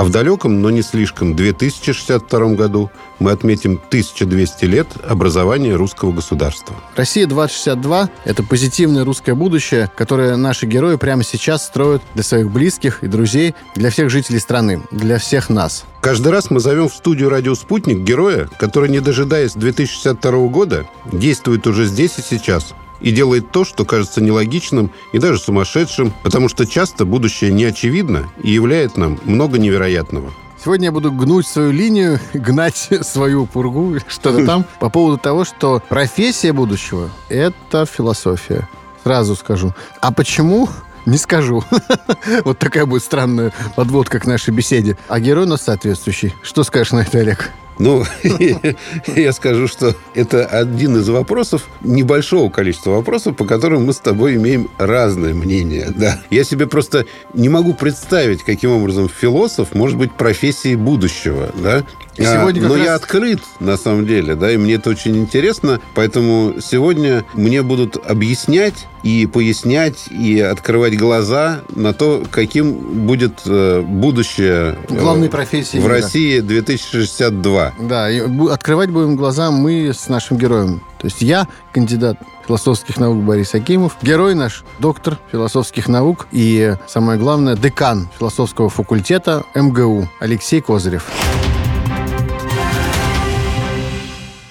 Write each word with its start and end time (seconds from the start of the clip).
А 0.00 0.04
в 0.04 0.08
далеком, 0.08 0.62
но 0.62 0.70
не 0.70 0.80
слишком, 0.80 1.36
2062 1.36 2.54
году 2.54 2.90
мы 3.18 3.32
отметим 3.32 3.72
1200 3.72 4.64
лет 4.64 4.86
образования 5.06 5.74
русского 5.74 6.10
государства. 6.10 6.74
Россия-2062– 6.96 8.08
это 8.24 8.42
позитивное 8.42 9.04
русское 9.04 9.34
будущее, 9.34 9.90
которое 9.94 10.36
наши 10.36 10.64
герои 10.64 10.96
прямо 10.96 11.22
сейчас 11.22 11.66
строят 11.66 12.00
для 12.14 12.22
своих 12.22 12.50
близких 12.50 13.04
и 13.04 13.08
друзей, 13.08 13.54
для 13.74 13.90
всех 13.90 14.08
жителей 14.08 14.40
страны, 14.40 14.80
для 14.90 15.18
всех 15.18 15.50
нас. 15.50 15.84
Каждый 16.00 16.32
раз 16.32 16.50
мы 16.50 16.60
зовем 16.60 16.88
в 16.88 16.94
студию 16.94 17.28
«Радио 17.28 17.54
Спутник» 17.54 17.98
героя, 17.98 18.48
который, 18.58 18.88
не 18.88 19.00
дожидаясь 19.00 19.52
2062 19.52 20.48
года, 20.48 20.86
действует 21.12 21.66
уже 21.66 21.84
здесь 21.84 22.14
и 22.16 22.22
сейчас– 22.22 22.72
и 23.00 23.10
делает 23.10 23.50
то, 23.50 23.64
что 23.64 23.84
кажется 23.84 24.20
нелогичным 24.20 24.92
и 25.12 25.18
даже 25.18 25.38
сумасшедшим, 25.38 26.12
потому 26.22 26.48
что 26.48 26.66
часто 26.66 27.04
будущее 27.04 27.52
не 27.52 27.64
очевидно 27.64 28.28
и 28.42 28.50
являет 28.50 28.96
нам 28.96 29.18
много 29.24 29.58
невероятного. 29.58 30.32
Сегодня 30.62 30.86
я 30.86 30.92
буду 30.92 31.10
гнуть 31.10 31.46
свою 31.46 31.70
линию, 31.70 32.20
гнать 32.34 32.90
свою 33.02 33.46
пургу, 33.46 33.96
что-то 34.08 34.44
там, 34.44 34.66
по 34.78 34.90
поводу 34.90 35.16
того, 35.16 35.44
что 35.44 35.82
профессия 35.88 36.52
будущего— 36.52 37.10
это 37.28 37.86
философия. 37.86 38.68
Сразу 39.02 39.34
скажу. 39.36 39.74
А 40.02 40.12
почему? 40.12 40.68
Не 41.06 41.16
скажу. 41.16 41.64
вот 42.44 42.58
такая 42.58 42.84
будет 42.84 43.02
странная 43.02 43.54
подводка 43.74 44.20
к 44.20 44.26
нашей 44.26 44.52
беседе. 44.52 44.98
А 45.08 45.18
герой 45.18 45.46
у 45.46 45.48
нас 45.48 45.62
соответствующий. 45.62 46.34
Что 46.42 46.62
скажешь 46.62 46.92
на 46.92 47.00
это, 47.00 47.18
Олег? 47.18 47.50
Ну, 47.80 48.04
я 49.16 49.32
скажу, 49.32 49.66
что 49.66 49.96
это 50.14 50.44
один 50.44 50.98
из 50.98 51.08
вопросов, 51.08 51.66
небольшого 51.80 52.50
количества 52.50 52.90
вопросов, 52.90 53.36
по 53.36 53.46
которым 53.46 53.86
мы 53.86 53.94
с 53.94 53.98
тобой 53.98 54.36
имеем 54.36 54.68
разное 54.76 55.32
мнение. 55.32 55.90
Да. 55.96 56.20
Я 56.28 56.44
себе 56.44 56.66
просто 56.66 57.06
не 57.32 57.48
могу 57.48 57.72
представить, 57.72 58.42
каким 58.42 58.72
образом 58.72 59.08
философ 59.08 59.74
может 59.74 59.96
быть 59.96 60.12
профессией 60.12 60.76
будущего. 60.76 61.52
Да? 61.56 61.84
Сегодня 62.20 62.66
а, 62.66 62.68
но 62.68 62.76
раз... 62.76 62.84
я 62.84 62.94
открыт, 62.94 63.40
на 63.60 63.76
самом 63.76 64.06
деле, 64.06 64.34
да, 64.34 64.50
и 64.52 64.56
мне 64.56 64.74
это 64.74 64.90
очень 64.90 65.16
интересно. 65.16 65.80
Поэтому 65.94 66.54
сегодня 66.60 67.24
мне 67.34 67.62
будут 67.62 67.96
объяснять 67.96 68.86
и 69.02 69.26
пояснять, 69.26 70.08
и 70.10 70.38
открывать 70.40 70.98
глаза 70.98 71.60
на 71.74 71.94
то, 71.94 72.22
каким 72.30 73.06
будет 73.06 73.40
э, 73.46 73.80
будущее 73.80 74.76
э, 74.88 74.94
Главной 74.94 75.30
профессии 75.30 75.78
в 75.78 75.86
России 75.86 76.40
2062. 76.40 77.74
Да, 77.80 78.10
и 78.10 78.20
открывать 78.48 78.90
будем 78.90 79.16
глаза 79.16 79.50
мы 79.50 79.92
с 79.94 80.08
нашим 80.08 80.36
героем. 80.36 80.82
То 80.98 81.06
есть 81.06 81.22
я 81.22 81.48
кандидат 81.72 82.18
философских 82.46 82.98
наук 82.98 83.22
Борис 83.22 83.54
Акимов, 83.54 83.96
герой 84.02 84.34
наш, 84.34 84.64
доктор 84.78 85.18
философских 85.32 85.88
наук 85.88 86.26
и, 86.30 86.74
самое 86.86 87.18
главное, 87.18 87.56
декан 87.56 88.08
философского 88.18 88.68
факультета 88.68 89.44
МГУ 89.54 90.08
Алексей 90.20 90.60
Козырев. 90.60 91.06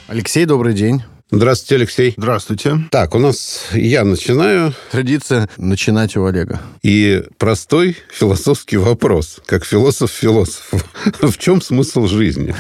Алексей, 0.10 0.46
добрый 0.46 0.74
день. 0.74 1.04
Здравствуйте, 1.30 1.76
Алексей. 1.76 2.14
Здравствуйте. 2.18 2.80
Так, 2.90 3.14
у 3.14 3.20
нас 3.20 3.68
я 3.74 4.04
начинаю. 4.04 4.74
Традиция 4.90 5.48
начинать 5.58 6.18
у 6.18 6.26
Олега. 6.26 6.60
И 6.82 7.24
простой 7.38 7.96
философский 8.12 8.78
вопрос, 8.78 9.40
как 9.46 9.64
философ 9.64 10.10
философ. 10.10 10.74
В 11.22 11.38
чем 11.38 11.62
смысл 11.62 12.08
жизни? 12.08 12.56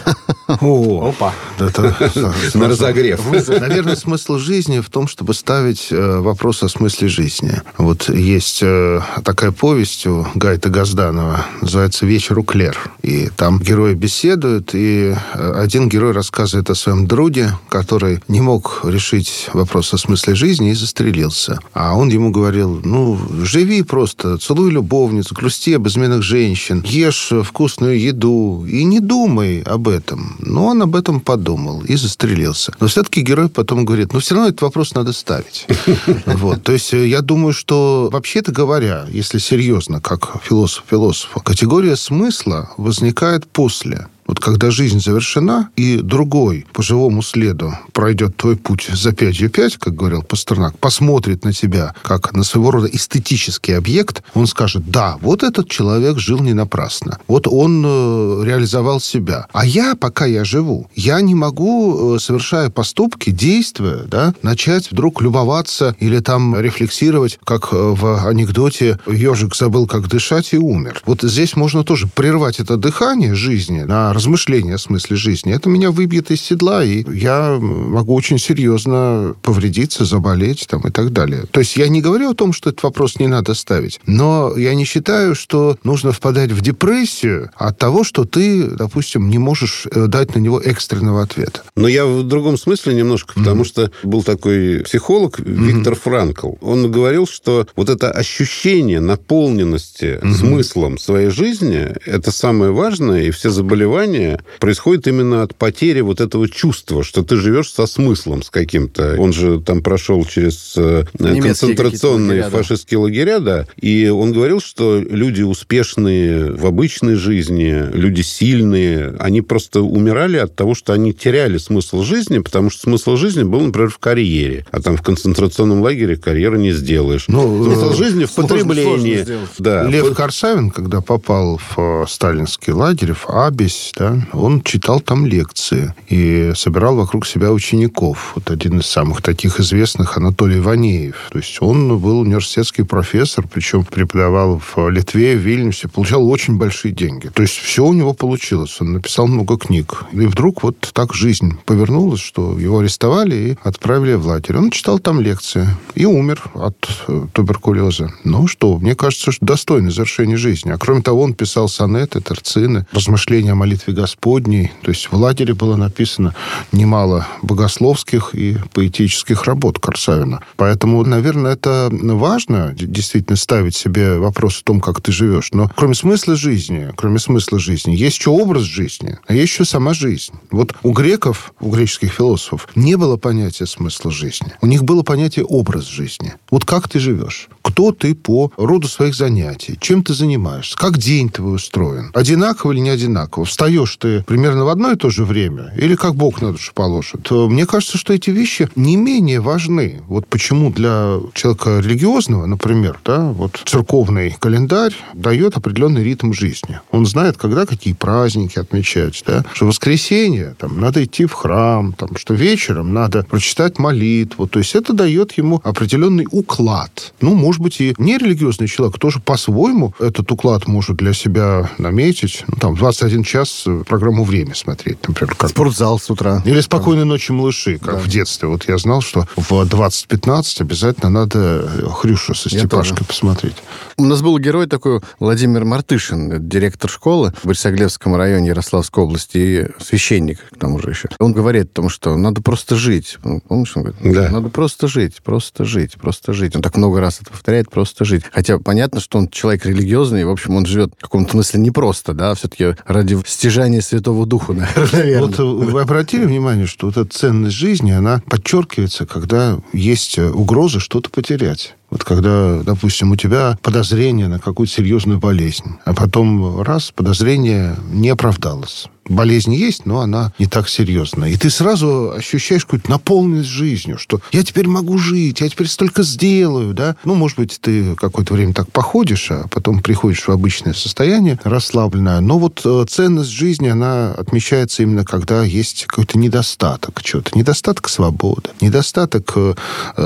О, 0.61 1.09
опа. 1.09 1.33
На 2.53 2.67
разогрев. 2.67 3.21
Наверное, 3.47 3.95
смысл 3.95 4.37
жизни 4.37 4.79
в 4.79 4.89
том, 4.89 5.07
чтобы 5.07 5.33
ставить 5.33 5.87
э, 5.91 6.19
вопрос 6.19 6.63
о 6.63 6.69
смысле 6.69 7.07
жизни. 7.07 7.61
Вот 7.77 8.09
есть 8.09 8.59
э, 8.61 9.01
такая 9.23 9.51
повесть 9.51 10.05
у 10.07 10.25
Гайта 10.35 10.69
Газданова, 10.69 11.45
называется 11.61 12.05
«Вечер 12.05 12.39
у 12.39 12.43
Клер». 12.43 12.77
И 13.01 13.29
там 13.35 13.59
герои 13.59 13.93
беседуют, 13.93 14.71
и 14.73 15.15
э, 15.33 15.53
один 15.55 15.89
герой 15.89 16.11
рассказывает 16.11 16.69
о 16.69 16.75
своем 16.75 17.07
друге, 17.07 17.51
который 17.69 18.21
не 18.27 18.41
мог 18.41 18.59
мог 18.59 18.81
решить 18.83 19.49
вопрос 19.53 19.93
о 19.93 19.97
смысле 19.97 20.35
жизни 20.35 20.71
и 20.71 20.73
застрелился. 20.73 21.59
А 21.73 21.95
он 21.95 22.09
ему 22.09 22.31
говорил, 22.31 22.81
ну, 22.83 23.17
живи 23.43 23.83
просто, 23.83 24.37
целуй 24.37 24.71
любовницу, 24.71 25.35
грусти 25.35 25.75
об 25.75 25.87
изменах 25.87 26.23
женщин, 26.23 26.83
ешь 26.85 27.31
вкусную 27.43 27.99
еду 27.99 28.65
и 28.67 28.83
не 28.83 28.99
думай 28.99 29.61
об 29.61 29.87
этом. 29.87 30.35
Но 30.39 30.67
он 30.67 30.81
об 30.81 30.95
этом 30.95 31.19
подумал 31.19 31.81
и 31.81 31.95
застрелился. 31.95 32.73
Но 32.79 32.87
все-таки 32.87 33.21
герой 33.21 33.49
потом 33.49 33.85
говорит, 33.85 34.13
ну, 34.13 34.19
все 34.19 34.35
равно 34.35 34.49
этот 34.49 34.61
вопрос 34.61 34.93
надо 34.93 35.13
ставить. 35.13 35.67
Вот. 36.25 36.63
То 36.63 36.71
есть 36.71 36.93
я 36.93 37.21
думаю, 37.21 37.53
что 37.53 38.09
вообще-то 38.11 38.51
говоря, 38.51 39.05
если 39.09 39.39
серьезно, 39.39 39.99
как 39.99 40.41
философ 40.43 40.83
философа, 40.89 41.39
категория 41.39 41.95
смысла 41.95 42.69
возникает 42.77 43.47
после 43.47 44.07
вот 44.29 44.39
когда 44.39 44.69
жизнь 44.69 44.99
завершена, 44.99 45.71
и 45.75 45.97
другой 46.03 46.67
по 46.71 46.83
живому 46.83 47.23
следу 47.23 47.73
пройдет 47.93 48.37
твой 48.37 48.57
путь 48.57 48.87
за 48.93 49.11
пятью 49.11 49.49
пять, 49.49 49.77
как 49.77 49.95
говорил 49.95 50.21
Пастернак, 50.21 50.77
посмотрит 50.77 51.43
на 51.43 51.51
тебя 51.51 51.95
как 52.03 52.33
на 52.33 52.43
своего 52.43 52.69
рода 52.69 52.87
эстетический 52.91 53.75
объект, 53.75 54.21
он 54.35 54.45
скажет, 54.45 54.83
да, 54.85 55.17
вот 55.21 55.41
этот 55.41 55.67
человек 55.67 56.19
жил 56.19 56.41
не 56.41 56.53
напрасно. 56.53 57.17
Вот 57.27 57.47
он 57.47 57.83
э, 57.83 58.43
реализовал 58.45 59.01
себя. 59.01 59.47
А 59.51 59.65
я, 59.65 59.95
пока 59.95 60.27
я 60.27 60.45
живу, 60.45 60.91
я 60.93 61.21
не 61.21 61.33
могу, 61.33 62.17
э, 62.17 62.19
совершая 62.19 62.69
поступки, 62.69 63.31
действия, 63.31 64.03
да, 64.05 64.35
начать 64.43 64.91
вдруг 64.91 65.23
любоваться 65.23 65.95
или 65.99 66.19
там 66.19 66.55
рефлексировать, 66.55 67.39
как 67.43 67.69
э, 67.71 67.75
в 67.75 68.27
анекдоте 68.27 68.99
«Ежик 69.07 69.55
забыл, 69.55 69.87
как 69.87 70.07
дышать 70.07 70.53
и 70.53 70.59
умер». 70.59 71.01
Вот 71.07 71.23
здесь 71.23 71.55
можно 71.55 71.83
тоже 71.83 72.05
прервать 72.05 72.59
это 72.59 72.77
дыхание 72.77 73.33
жизни 73.33 73.81
на 73.81 74.13
размышления 74.19 74.75
о 74.75 74.77
смысле 74.77 75.15
жизни, 75.15 75.53
это 75.53 75.69
меня 75.69 75.91
выбьет 75.91 76.29
из 76.29 76.41
седла, 76.41 76.83
и 76.83 77.05
я 77.09 77.57
могу 77.59 78.13
очень 78.13 78.37
серьезно 78.37 79.33
повредиться, 79.41 80.03
заболеть 80.03 80.67
там, 80.67 80.81
и 80.81 80.91
так 80.91 81.13
далее. 81.13 81.45
То 81.51 81.61
есть 81.61 81.77
я 81.77 81.87
не 81.87 82.01
говорю 82.01 82.31
о 82.31 82.33
том, 82.33 82.51
что 82.51 82.69
этот 82.69 82.83
вопрос 82.83 83.17
не 83.17 83.27
надо 83.27 83.53
ставить, 83.53 84.01
но 84.05 84.57
я 84.57 84.75
не 84.75 84.83
считаю, 84.83 85.35
что 85.35 85.77
нужно 85.85 86.11
впадать 86.11 86.51
в 86.51 86.59
депрессию 86.61 87.49
от 87.55 87.77
того, 87.77 88.03
что 88.03 88.25
ты, 88.25 88.63
допустим, 88.65 89.29
не 89.29 89.37
можешь 89.37 89.87
э, 89.89 90.07
дать 90.07 90.35
на 90.35 90.39
него 90.39 90.59
экстренного 90.59 91.21
ответа. 91.23 91.61
Но 91.77 91.87
я 91.87 92.05
в 92.05 92.23
другом 92.23 92.57
смысле 92.57 92.95
немножко, 92.95 93.33
потому 93.35 93.61
mm-hmm. 93.61 93.65
что 93.65 93.91
был 94.03 94.23
такой 94.23 94.81
психолог 94.83 95.39
Виктор 95.39 95.93
mm-hmm. 95.93 96.01
Франкл. 96.03 96.51
Он 96.59 96.91
говорил, 96.91 97.25
что 97.25 97.67
вот 97.77 97.89
это 97.89 98.11
ощущение 98.11 98.99
наполненности 98.99 100.19
mm-hmm. 100.21 100.33
смыслом 100.33 100.97
своей 100.97 101.29
жизни, 101.29 101.95
это 102.05 102.31
самое 102.31 102.71
важное, 102.71 103.23
и 103.23 103.31
все 103.31 103.49
заболевания 103.49 104.08
заболевание 104.09 104.39
происходит 104.59 105.07
именно 105.07 105.43
от 105.43 105.55
потери 105.55 106.01
вот 106.01 106.21
этого 106.21 106.49
чувства, 106.49 107.03
что 107.03 107.23
ты 107.23 107.37
живешь 107.37 107.71
со 107.71 107.85
смыслом, 107.85 108.43
с 108.43 108.49
каким-то. 108.49 109.15
Он 109.17 109.33
же 109.33 109.59
там 109.59 109.81
прошел 109.81 110.23
через 110.25 110.73
э, 110.77 111.05
Немецкие 111.17 111.43
концентрационные 111.43 112.43
лагеря, 112.43 112.57
фашистские 112.57 112.97
да. 112.97 113.03
лагеря, 113.03 113.39
да, 113.39 113.65
и 113.77 114.09
он 114.09 114.31
говорил, 114.31 114.59
что 114.59 114.99
люди 114.99 115.41
успешные 115.41 116.51
в 116.51 116.65
обычной 116.65 117.15
жизни, 117.15 117.85
люди 117.93 118.21
сильные, 118.21 119.15
они 119.19 119.41
просто 119.41 119.81
умирали 119.81 120.37
от 120.37 120.55
того, 120.55 120.75
что 120.75 120.93
они 120.93 121.13
теряли 121.13 121.57
смысл 121.57 122.03
жизни, 122.03 122.39
потому 122.39 122.69
что 122.69 122.81
смысл 122.81 123.15
жизни 123.15 123.43
был, 123.43 123.61
например, 123.61 123.89
в 123.89 123.97
карьере, 123.97 124.65
а 124.71 124.81
там 124.81 124.97
в 124.97 125.01
концентрационном 125.01 125.81
лагере 125.81 126.15
карьеры 126.17 126.57
не 126.57 126.71
сделаешь. 126.71 127.25
Ну, 127.27 127.63
смысл 127.63 127.91
э, 127.91 127.95
жизни 127.95 128.25
в 128.25 128.31
потреблении. 128.31 129.25
Да. 129.57 129.83
Лев 129.83 130.13
Корсавин, 130.13 130.71
когда 130.71 131.01
попал 131.01 131.59
в 131.75 132.05
сталинский 132.07 132.73
лагерь, 132.73 133.13
в 133.13 133.29
Абись, 133.29 133.91
да, 133.99 134.17
он 134.31 134.61
читал 134.61 135.01
там 135.01 135.25
лекции 135.25 135.93
и 136.07 136.53
собирал 136.55 136.95
вокруг 136.95 137.27
себя 137.27 137.51
учеников. 137.51 138.31
Вот 138.35 138.49
один 138.49 138.79
из 138.79 138.85
самых 138.85 139.21
таких 139.21 139.59
известных 139.59 140.17
Анатолий 140.17 140.59
Ванеев. 140.59 141.27
То 141.31 141.37
есть 141.37 141.57
он 141.61 141.99
был 141.99 142.19
университетский 142.19 142.83
профессор, 142.83 143.45
причем 143.51 143.83
преподавал 143.83 144.59
в 144.59 144.89
Литве, 144.89 145.35
в 145.35 145.39
Вильнюсе, 145.39 145.89
получал 145.89 146.27
очень 146.29 146.57
большие 146.57 146.93
деньги. 146.93 147.27
То 147.27 147.41
есть 147.41 147.57
все 147.57 147.85
у 147.85 147.93
него 147.93 148.13
получилось. 148.13 148.77
Он 148.79 148.93
написал 148.93 149.27
много 149.27 149.57
книг. 149.57 150.05
И 150.13 150.25
вдруг 150.25 150.63
вот 150.63 150.91
так 150.93 151.13
жизнь 151.13 151.57
повернулась, 151.65 152.21
что 152.21 152.57
его 152.57 152.79
арестовали 152.79 153.35
и 153.35 153.57
отправили 153.63 154.13
в 154.13 154.25
лагерь. 154.25 154.57
Он 154.57 154.71
читал 154.71 154.99
там 154.99 155.19
лекции 155.19 155.67
и 155.95 156.05
умер 156.05 156.41
от 156.53 156.77
э, 157.07 157.27
туберкулеза. 157.33 158.13
Ну 158.23 158.47
что, 158.47 158.77
мне 158.77 158.95
кажется, 158.95 159.33
что 159.33 159.45
достойное 159.45 159.91
завершение 159.91 160.37
жизни. 160.37 160.71
А 160.71 160.77
кроме 160.77 161.01
того, 161.01 161.21
он 161.21 161.33
писал 161.33 161.67
сонеты, 161.67 162.21
терцины, 162.21 162.85
размышления 162.93 163.51
о 163.51 163.55
молитве 163.55 163.88
Царстве 163.89 163.91
Господней. 163.91 164.71
То 164.81 164.91
есть 164.91 165.11
в 165.11 165.15
лагере 165.15 165.53
было 165.53 165.75
написано 165.75 166.35
немало 166.71 167.27
богословских 167.41 168.31
и 168.33 168.57
поэтических 168.73 169.43
работ 169.43 169.79
Корсавина. 169.79 170.41
Поэтому, 170.57 171.03
наверное, 171.03 171.53
это 171.53 171.89
важно 171.91 172.73
действительно 172.75 173.37
ставить 173.37 173.75
себе 173.75 174.17
вопрос 174.17 174.61
о 174.61 174.63
том, 174.63 174.79
как 174.81 175.01
ты 175.01 175.11
живешь. 175.11 175.49
Но 175.53 175.69
кроме 175.75 175.95
смысла 175.95 176.35
жизни, 176.35 176.91
кроме 176.95 177.19
смысла 177.19 177.59
жизни, 177.59 177.95
есть 177.95 178.17
еще 178.19 178.29
образ 178.29 178.63
жизни, 178.63 179.17
а 179.27 179.33
есть 179.33 179.51
еще 179.53 179.65
сама 179.65 179.93
жизнь. 179.93 180.33
Вот 180.51 180.75
у 180.83 180.91
греков, 180.91 181.53
у 181.59 181.69
греческих 181.71 182.13
философов, 182.13 182.67
не 182.75 182.95
было 182.95 183.17
понятия 183.17 183.65
смысла 183.65 184.11
жизни. 184.11 184.53
У 184.61 184.67
них 184.67 184.83
было 184.83 185.03
понятие 185.03 185.45
образ 185.45 185.85
жизни. 185.85 186.33
Вот 186.51 186.65
как 186.65 186.87
ты 186.87 186.99
живешь? 186.99 187.49
Кто 187.61 187.91
ты 187.91 188.15
по 188.15 188.51
роду 188.57 188.87
своих 188.87 189.15
занятий? 189.15 189.77
Чем 189.79 190.03
ты 190.03 190.13
занимаешься? 190.13 190.75
Как 190.77 190.97
день 190.97 191.29
твой 191.29 191.55
устроен? 191.55 192.11
Одинаково 192.13 192.71
или 192.71 192.79
не 192.79 192.89
одинаково? 192.89 193.45
Встаешь 193.45 193.68
ты 193.99 194.23
примерно 194.23 194.65
в 194.65 194.69
одно 194.69 194.91
и 194.91 194.95
то 194.95 195.09
же 195.09 195.25
время? 195.25 195.73
Или 195.77 195.95
как 195.95 196.15
Бог 196.15 196.41
на 196.41 196.51
душу 196.51 196.71
положит? 196.73 197.29
Мне 197.31 197.65
кажется, 197.65 197.97
что 197.97 198.13
эти 198.13 198.29
вещи 198.29 198.69
не 198.75 198.95
менее 198.95 199.39
важны. 199.39 200.01
Вот 200.07 200.27
почему 200.27 200.71
для 200.71 201.19
человека 201.33 201.79
религиозного, 201.79 202.45
например, 202.45 202.99
да, 203.05 203.29
вот 203.31 203.61
церковный 203.65 204.35
календарь 204.39 204.93
дает 205.13 205.57
определенный 205.57 206.03
ритм 206.03 206.33
жизни. 206.33 206.79
Он 206.91 207.05
знает, 207.05 207.37
когда 207.37 207.65
какие 207.65 207.93
праздники 207.93 208.59
отмечать, 208.59 209.23
да, 209.25 209.45
что 209.53 209.65
воскресенье 209.65 210.55
там, 210.57 210.79
надо 210.79 211.03
идти 211.03 211.25
в 211.25 211.33
храм, 211.33 211.93
там, 211.93 212.15
что 212.17 212.33
вечером 212.33 212.93
надо 212.93 213.23
прочитать 213.29 213.79
молитву. 213.79 214.47
То 214.47 214.59
есть 214.59 214.75
это 214.75 214.93
дает 214.93 215.33
ему 215.33 215.61
определенный 215.63 216.27
уклад. 216.31 217.13
Ну, 217.21 217.35
может 217.35 217.61
быть, 217.61 217.81
и 217.81 217.93
нерелигиозный 217.97 218.67
человек 218.67 218.97
тоже 218.97 219.19
по-своему 219.19 219.93
этот 219.99 220.31
уклад 220.31 220.67
может 220.67 220.97
для 220.97 221.13
себя 221.13 221.69
наметить. 221.77 222.43
Ну, 222.47 222.57
там, 222.59 222.75
21 222.75 223.23
час 223.23 223.58
программу 223.87 224.23
«Время» 224.23 224.55
смотреть, 224.55 225.07
например. 225.07 225.35
Как... 225.35 225.49
Спортзал 225.49 225.99
с 225.99 226.09
утра. 226.09 226.41
Или 226.45 226.61
«Спокойной 226.61 227.05
ночи, 227.05 227.31
малыши», 227.31 227.77
как 227.77 227.95
да. 227.95 227.99
в 227.99 228.07
детстве. 228.07 228.47
Вот 228.47 228.67
я 228.67 228.77
знал, 228.77 229.01
что 229.01 229.27
в 229.35 229.51
20.15 229.51 230.61
обязательно 230.61 231.09
надо 231.09 231.69
Хрюшу 231.91 232.33
со 232.33 232.49
Степашкой 232.49 233.05
посмотреть. 233.05 233.55
У 233.97 234.05
нас 234.05 234.21
был 234.21 234.37
герой 234.39 234.67
такой 234.67 235.01
Владимир 235.19 235.65
Мартышин, 235.65 236.47
директор 236.47 236.89
школы 236.89 237.33
в 237.43 237.47
Борисоглебском 237.47 238.15
районе 238.15 238.49
Ярославской 238.49 239.03
области, 239.03 239.37
и 239.37 239.67
священник 239.83 240.39
к 240.51 240.57
тому 240.57 240.79
же 240.79 240.89
еще. 240.89 241.09
Он 241.19 241.33
говорит 241.33 241.65
о 241.71 241.75
том, 241.75 241.89
что 241.89 242.15
надо 242.15 242.41
просто 242.41 242.75
жить. 242.75 243.17
Помнишь, 243.47 243.75
он 243.75 243.83
говорит? 243.83 244.13
Да. 244.13 244.29
Надо 244.29 244.49
просто 244.49 244.87
жить, 244.87 245.21
просто 245.23 245.65
жить, 245.65 245.95
просто 245.95 246.33
жить. 246.33 246.55
Он 246.55 246.61
так 246.61 246.77
много 246.77 246.99
раз 246.99 247.19
это 247.21 247.31
повторяет, 247.31 247.69
просто 247.69 248.05
жить. 248.05 248.23
Хотя 248.31 248.59
понятно, 248.59 248.99
что 248.99 249.17
он 249.17 249.27
человек 249.29 249.65
религиозный, 249.65 250.21
и, 250.21 250.23
в 250.23 250.29
общем, 250.29 250.55
он 250.55 250.65
живет 250.65 250.93
в 250.97 251.01
каком-то 251.01 251.31
смысле 251.31 251.59
непросто, 251.59 252.13
да, 252.13 252.33
все-таки 252.35 252.75
ради 252.85 253.17
стяжания 253.49 253.81
Святого 253.81 254.27
Духа, 254.27 254.53
наверное. 254.53 255.21
Вот 255.21 255.39
вы 255.39 255.81
обратили 255.81 256.25
внимание, 256.25 256.67
что 256.67 256.85
вот 256.87 256.97
эта 256.97 257.09
ценность 257.09 257.55
жизни, 257.55 257.91
она 257.91 258.21
подчеркивается, 258.29 259.07
когда 259.07 259.57
есть 259.73 260.19
угроза 260.19 260.79
что-то 260.79 261.09
потерять. 261.09 261.75
Вот 261.89 262.03
когда, 262.03 262.61
допустим, 262.61 263.11
у 263.11 263.15
тебя 263.15 263.57
подозрение 263.63 264.27
на 264.27 264.37
какую-то 264.37 264.71
серьезную 264.71 265.17
болезнь, 265.17 265.77
а 265.83 265.95
потом 265.95 266.61
раз, 266.61 266.91
подозрение 266.95 267.75
не 267.91 268.09
оправдалось 268.09 268.87
болезнь 269.09 269.53
есть, 269.53 269.85
но 269.85 269.99
она 269.99 270.31
не 270.39 270.45
так 270.45 270.69
серьезная. 270.69 271.29
И 271.29 271.37
ты 271.37 271.49
сразу 271.49 272.13
ощущаешь 272.15 272.65
какую-то 272.65 272.89
наполненность 272.89 273.49
жизнью, 273.49 273.97
что 273.97 274.21
я 274.31 274.43
теперь 274.43 274.67
могу 274.67 274.97
жить, 274.97 275.41
я 275.41 275.49
теперь 275.49 275.67
столько 275.67 276.03
сделаю, 276.03 276.73
да. 276.73 276.95
Ну, 277.03 277.15
может 277.15 277.37
быть, 277.37 277.59
ты 277.59 277.95
какое-то 277.95 278.33
время 278.33 278.53
так 278.53 278.71
походишь, 278.71 279.31
а 279.31 279.47
потом 279.49 279.81
приходишь 279.81 280.27
в 280.27 280.29
обычное 280.29 280.73
состояние, 280.73 281.39
расслабленное. 281.43 282.19
Но 282.19 282.39
вот 282.39 282.61
э, 282.63 282.85
ценность 282.87 283.29
жизни, 283.29 283.67
она 283.67 284.11
отмечается 284.13 284.83
именно, 284.83 285.03
когда 285.03 285.43
есть 285.43 285.85
какой-то 285.85 286.17
недостаток 286.17 287.01
чего-то. 287.01 287.37
Недостаток 287.37 287.89
свободы, 287.89 288.49
недостаток 288.61 289.33
э, 289.35 289.55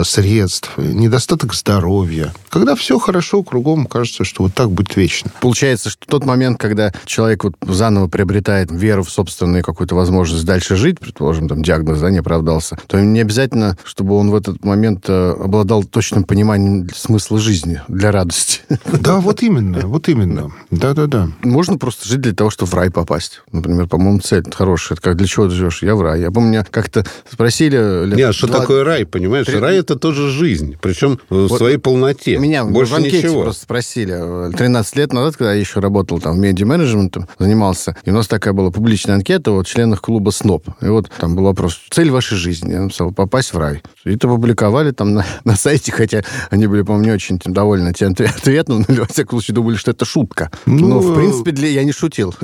средств, 0.04 0.72
недостаток 0.78 1.54
здоровья. 1.54 2.34
Когда 2.50 2.76
все 2.76 3.00
хорошо 3.00 3.44
кругом, 3.44 3.86
кажется, 3.86 4.24
что 4.24 4.44
вот 4.44 4.54
так 4.54 4.72
будет 4.72 4.96
вечно. 4.96 5.32
Получается, 5.42 5.90
что 5.90 6.06
тот 6.08 6.26
момент, 6.26 6.60
когда 6.60 6.94
человек 7.06 7.44
вот 7.44 7.56
заново 7.62 8.08
приобретает 8.08 8.72
веру 8.72 8.93
веру 8.94 9.04
в 9.04 9.10
собственную 9.10 9.64
какую-то 9.64 9.96
возможность 9.96 10.46
дальше 10.46 10.76
жить, 10.76 11.00
предположим, 11.00 11.48
там 11.48 11.64
диагноз 11.64 12.00
да, 12.00 12.12
не 12.12 12.20
оправдался, 12.20 12.78
то 12.88 13.00
не 13.00 13.20
обязательно, 13.20 13.78
чтобы 13.84 14.16
он 14.16 14.30
в 14.30 14.36
этот 14.36 14.64
момент 14.64 15.06
э, 15.08 15.32
обладал 15.32 15.84
точным 15.84 16.24
пониманием 16.24 16.88
смысла 16.96 17.40
жизни 17.40 17.82
для 17.88 18.12
радости. 18.12 18.62
Да, 19.04 19.20
вот 19.20 19.42
именно, 19.42 19.86
вот 19.88 20.08
именно. 20.08 20.52
Да-да-да. 20.72 21.30
Можно 21.42 21.78
просто 21.78 22.08
жить 22.08 22.22
для 22.22 22.34
того, 22.34 22.50
чтобы 22.50 22.72
в 22.72 22.74
рай 22.76 22.92
попасть. 22.92 23.42
Например, 23.52 23.88
по-моему, 23.88 24.20
цель 24.20 24.44
хорошая. 24.52 24.96
Это 24.96 25.02
как 25.02 25.18
для 25.18 25.28
чего 25.28 25.48
ты 25.48 25.52
живешь? 25.52 25.82
Я 25.82 25.96
в 25.96 26.02
рай. 26.02 26.22
Я 26.22 26.32
помню, 26.32 26.50
меня 26.50 26.66
как-то 26.70 27.06
спросили... 27.30 28.16
Нет, 28.16 28.30
а 28.30 28.34
что 28.34 28.48
два... 28.48 28.60
такое 28.60 28.84
рай, 28.84 29.06
понимаешь? 29.06 29.46
Три... 29.46 29.58
Рай— 29.58 29.78
это 29.80 29.96
тоже 29.96 30.30
жизнь. 30.30 30.78
Причем 30.82 31.20
вот 31.30 31.52
в 31.52 31.58
своей 31.58 31.78
полноте. 31.78 32.38
Меня 32.38 32.64
Больше 32.64 32.94
в 32.94 32.96
анкете 32.98 33.18
ничего. 33.18 33.44
просто 33.44 33.64
спросили. 33.64 34.52
13 34.56 34.96
лет 34.96 35.14
назад, 35.14 35.38
когда 35.38 35.54
я 35.54 35.60
еще 35.60 35.80
работал 35.80 36.20
там 36.20 36.36
в 36.36 36.40
медиа-менеджментом, 36.40 37.28
занимался, 37.40 37.96
и 38.06 38.12
у 38.12 38.14
нас 38.14 38.28
такая 38.28 38.54
была 38.54 38.72
публичная 38.74 39.16
анкета 39.16 39.52
от 39.52 39.68
членов 39.68 40.02
клуба 40.02 40.32
СНОП. 40.32 40.68
И 40.82 40.88
вот 40.88 41.10
там 41.18 41.36
был 41.36 41.44
вопрос, 41.44 41.80
цель 41.90 42.12
вашей 42.12 42.38
жизни. 42.38 42.74
Я 42.74 42.82
написал, 42.82 43.12
попасть 43.12 43.54
в 43.54 43.58
рай. 43.58 43.82
Это 44.06 44.28
публиковали 44.28 44.92
там 44.92 45.14
на, 45.14 45.26
на 45.44 45.56
сайте, 45.56 45.92
хотя 45.92 46.24
они 46.50 46.68
были, 46.68 46.82
по-моему, 46.82 47.06
не 47.06 47.12
очень 47.12 47.40
довольны 47.44 47.94
тем 47.94 48.12
ответом, 48.20 48.86
но, 48.88 48.96
во 48.96 49.06
всяком 49.06 49.40
случае, 49.40 49.56
думали, 49.56 49.76
что 49.76 49.92
это 49.92 50.06
шутка. 50.06 50.52
Ну, 50.66 50.88
но, 50.88 51.00
в 51.00 51.16
принципе, 51.16 51.52
для... 51.52 51.70
я 51.70 51.84
не 51.84 51.92
шутил. 51.92 52.34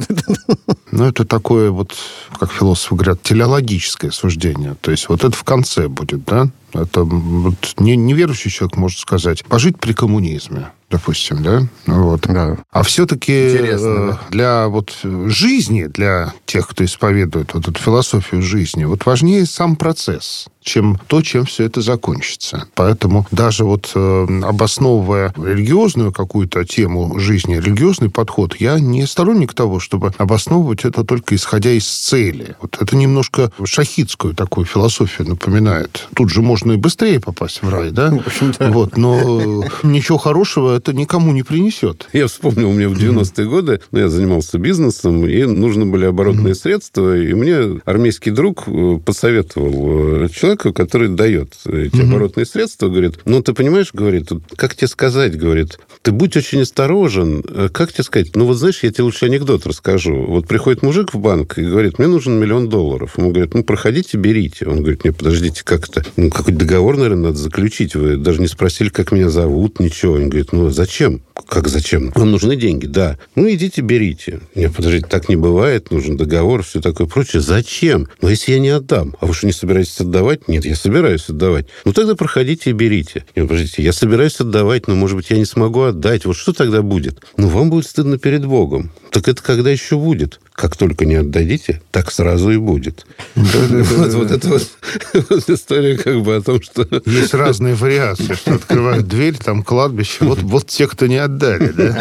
Ну, 0.92 1.06
это 1.06 1.24
такое 1.24 1.70
вот, 1.70 1.94
как 2.40 2.52
философы 2.52 2.96
говорят, 2.96 3.22
телеологическое 3.22 4.10
суждение. 4.10 4.76
То 4.82 4.90
есть 4.90 5.08
вот 5.08 5.24
это 5.24 5.38
в 5.38 5.44
конце 5.44 5.88
будет, 5.88 6.26
да? 6.26 6.50
Это 6.74 7.04
вот 7.04 7.76
не, 7.78 7.96
неверующий 7.96 8.50
человек 8.50 8.76
может 8.76 8.98
сказать, 8.98 9.46
пожить 9.46 9.80
при 9.80 9.94
коммунизме 9.94 10.72
допустим, 10.90 11.44
да? 11.44 11.68
Вот. 11.86 12.22
Да. 12.22 12.58
А 12.72 12.84
все-таки 12.84 13.32
э, 13.32 14.14
для 14.32 14.68
вот 14.68 14.98
жизни, 15.04 15.86
для 15.86 16.34
тех, 16.46 16.68
кто 16.68 16.84
исповедует 16.84 17.54
вот 17.54 17.68
эту 17.68 17.80
философию 17.80 18.42
жизни, 18.42 18.86
вот 18.86 19.06
важнее 19.06 19.46
сам 19.46 19.76
процесс 19.76 20.48
чем 20.62 21.00
то, 21.08 21.22
чем 21.22 21.46
все 21.46 21.66
это 21.66 21.82
закончится. 21.82 22.68
Поэтому 22.76 23.26
даже 23.32 23.64
вот 23.64 23.92
э, 23.96 24.28
обосновывая 24.44 25.34
религиозную 25.38 26.12
какую-то 26.12 26.66
тему 26.66 27.20
жизни, 27.20 27.56
религиозный 27.56 28.10
подход, 28.10 28.56
я 28.60 28.80
не 28.80 29.06
сторонник 29.06 29.54
того, 29.54 29.80
чтобы 29.80 30.12
обосновывать 30.18 30.86
это 30.86 31.04
только 31.04 31.36
исходя 31.36 31.72
из 31.72 31.88
цели. 31.88 32.56
Вот 32.62 32.78
это 32.80 32.95
немножко 32.95 33.52
шахидскую 33.64 34.36
такую 34.36 34.66
философию 34.66 35.30
напоминает. 35.30 36.07
Тут 36.16 36.30
же 36.30 36.42
можно 36.42 36.74
и 36.74 36.78
быстрее 36.78 37.19
попасть 37.19 37.62
в 37.62 37.69
рай, 37.69 37.92
да? 37.92 38.14
Вот, 38.60 38.98
но 38.98 39.64
ничего 39.83 40.18
хорошего 40.18 40.76
это 40.76 40.94
никому 40.94 41.31
не 41.31 41.44
принесет. 41.44 42.07
Я 42.14 42.28
вспомнил, 42.28 42.69
у 42.69 42.74
меня 42.74 42.90
в 42.90 42.94
90-е 42.94 43.48
годы, 43.48 43.81
ну, 43.92 44.00
я 44.00 44.10
занимался 44.10 44.57
бизнесом, 44.57 45.26
и 45.26 45.44
нужны 45.44 45.86
были 45.86 46.06
оборотные 46.06 46.56
средства, 46.56 47.18
и 47.18 47.33
мне 47.33 47.80
армейский 47.86 48.31
друг 48.31 48.64
э, 48.68 49.00
посоветовал 49.04 50.16
э, 50.16 50.19
человеку, 50.50 50.74
который 50.74 51.10
дает 51.10 51.54
эти 51.66 52.02
оборотные 52.02 52.46
средства, 52.46 52.88
говорит, 52.88 53.20
ну, 53.26 53.42
ты 53.42 53.54
понимаешь, 53.54 53.92
говорит, 53.94 54.30
как 54.56 54.76
тебе 54.76 54.88
сказать, 54.88 55.38
говорит, 55.38 55.80
ты 56.02 56.12
будь 56.12 56.36
очень 56.38 56.62
осторожен, 56.62 57.44
э, 57.48 57.70
как 57.72 57.94
тебе 57.94 58.04
сказать, 58.04 58.36
ну, 58.36 58.46
вот 58.46 58.56
знаешь, 58.56 58.84
я 58.84 58.92
тебе 58.92 59.04
лучше 59.04 59.26
анекдот 59.26 59.66
расскажу. 59.66 60.26
Вот 60.26 60.48
приходит 60.48 60.82
мужик 60.82 61.14
в 61.14 61.20
банк 61.20 61.58
и 61.58 61.64
говорит, 61.64 62.00
мне 62.00 62.08
нужен 62.08 62.40
миллион 62.40 62.70
долларов. 62.70 63.18
Ему 63.18 63.32
говорят, 63.32 63.54
ну, 63.54 63.64
проходите, 63.64 64.18
берите. 64.18 64.66
Он 64.66 64.80
говорит, 64.80 65.04
нет, 65.04 65.18
подождите, 65.18 65.64
как 65.64 65.90
это? 65.90 66.04
Ну, 66.16 66.30
какой-то 66.30 66.60
договор, 66.60 66.98
наверное, 66.98 67.30
надо 67.30 67.38
заключить. 67.38 67.96
Вы 67.96 68.18
даже 68.18 68.42
не 68.42 68.48
спросили, 68.48 68.90
как 68.90 69.12
меня 69.12 69.30
зовут, 69.30 69.80
ничего. 69.80 70.14
Он 70.14 70.30
говорит, 70.30 70.52
ну, 70.52 70.70
зачем? 70.70 71.22
Как 71.48 71.68
зачем? 71.68 72.12
Вам 72.16 72.32
нужны 72.32 72.56
деньги? 72.56 72.86
Да. 72.86 73.18
Ну, 73.36 73.50
идите, 73.50 73.82
берите. 73.82 74.42
Нет, 74.56 74.76
подождите, 74.76 75.08
так 75.08 75.30
не 75.30 75.36
бывает. 75.36 75.92
Нужен 75.92 76.18
договор, 76.18 76.64
все 76.64 76.82
такое 76.82 77.08
прочее. 77.08 77.42
Зачем? 77.42 78.08
Ну, 78.22 78.30
если 78.30 78.54
я 78.54 78.60
не 78.60 78.70
отдам. 78.70 79.16
А 79.20 79.26
вы 79.26 79.34
что, 79.34 79.48
не 79.48 79.54
собираетесь 79.54 80.00
отдавать? 80.00 80.39
Нет, 80.48 80.66
я 80.66 80.76
собираюсь 80.76 81.30
отдавать. 81.30 81.68
Ну, 81.86 81.94
тогда 81.94 82.16
проходите 82.16 82.69
и 82.69 82.74
берите. 82.74 83.26
Нет, 83.36 83.48
подождите, 83.48 83.84
я 83.84 83.94
собираюсь 83.94 84.40
отдавать, 84.40 84.88
но, 84.88 84.96
может 84.96 85.18
быть, 85.18 85.30
я 85.30 85.38
не 85.38 85.46
смогу 85.46 85.81
отдать. 85.81 86.26
Вот 86.26 86.36
что 86.36 86.54
тогда 86.54 86.81
будет? 86.81 87.22
Ну, 87.38 87.48
вам 87.48 87.69
будет 87.69 87.86
стыдно 87.86 88.18
перед 88.18 88.46
Богом. 88.46 88.92
Так 89.11 89.28
это 89.28 89.42
когда 89.42 89.69
еще 89.71 89.97
будет? 89.97 90.39
Как 90.54 90.75
только 90.75 91.06
не 91.06 91.16
отдадите, 91.16 91.81
так 91.89 92.11
сразу 92.11 92.51
и 92.51 92.57
будет. 92.57 93.06
Вот 93.35 94.30
это 94.30 94.49
вот 94.49 95.49
история 95.49 95.97
как 95.97 96.21
бы 96.21 96.35
о 96.35 96.42
том, 96.42 96.61
что... 96.61 96.85
Есть 97.06 97.33
разные 97.33 97.75
вариации, 97.75 98.33
что 98.33 98.56
открывают 98.56 99.07
дверь, 99.07 99.37
там 99.37 99.63
кладбище, 99.63 100.25
вот 100.25 100.42
вот 100.42 100.68
те, 100.68 100.85
кто 100.87 101.07
не 101.07 101.18
отдали, 101.18 101.71
да? 101.71 101.97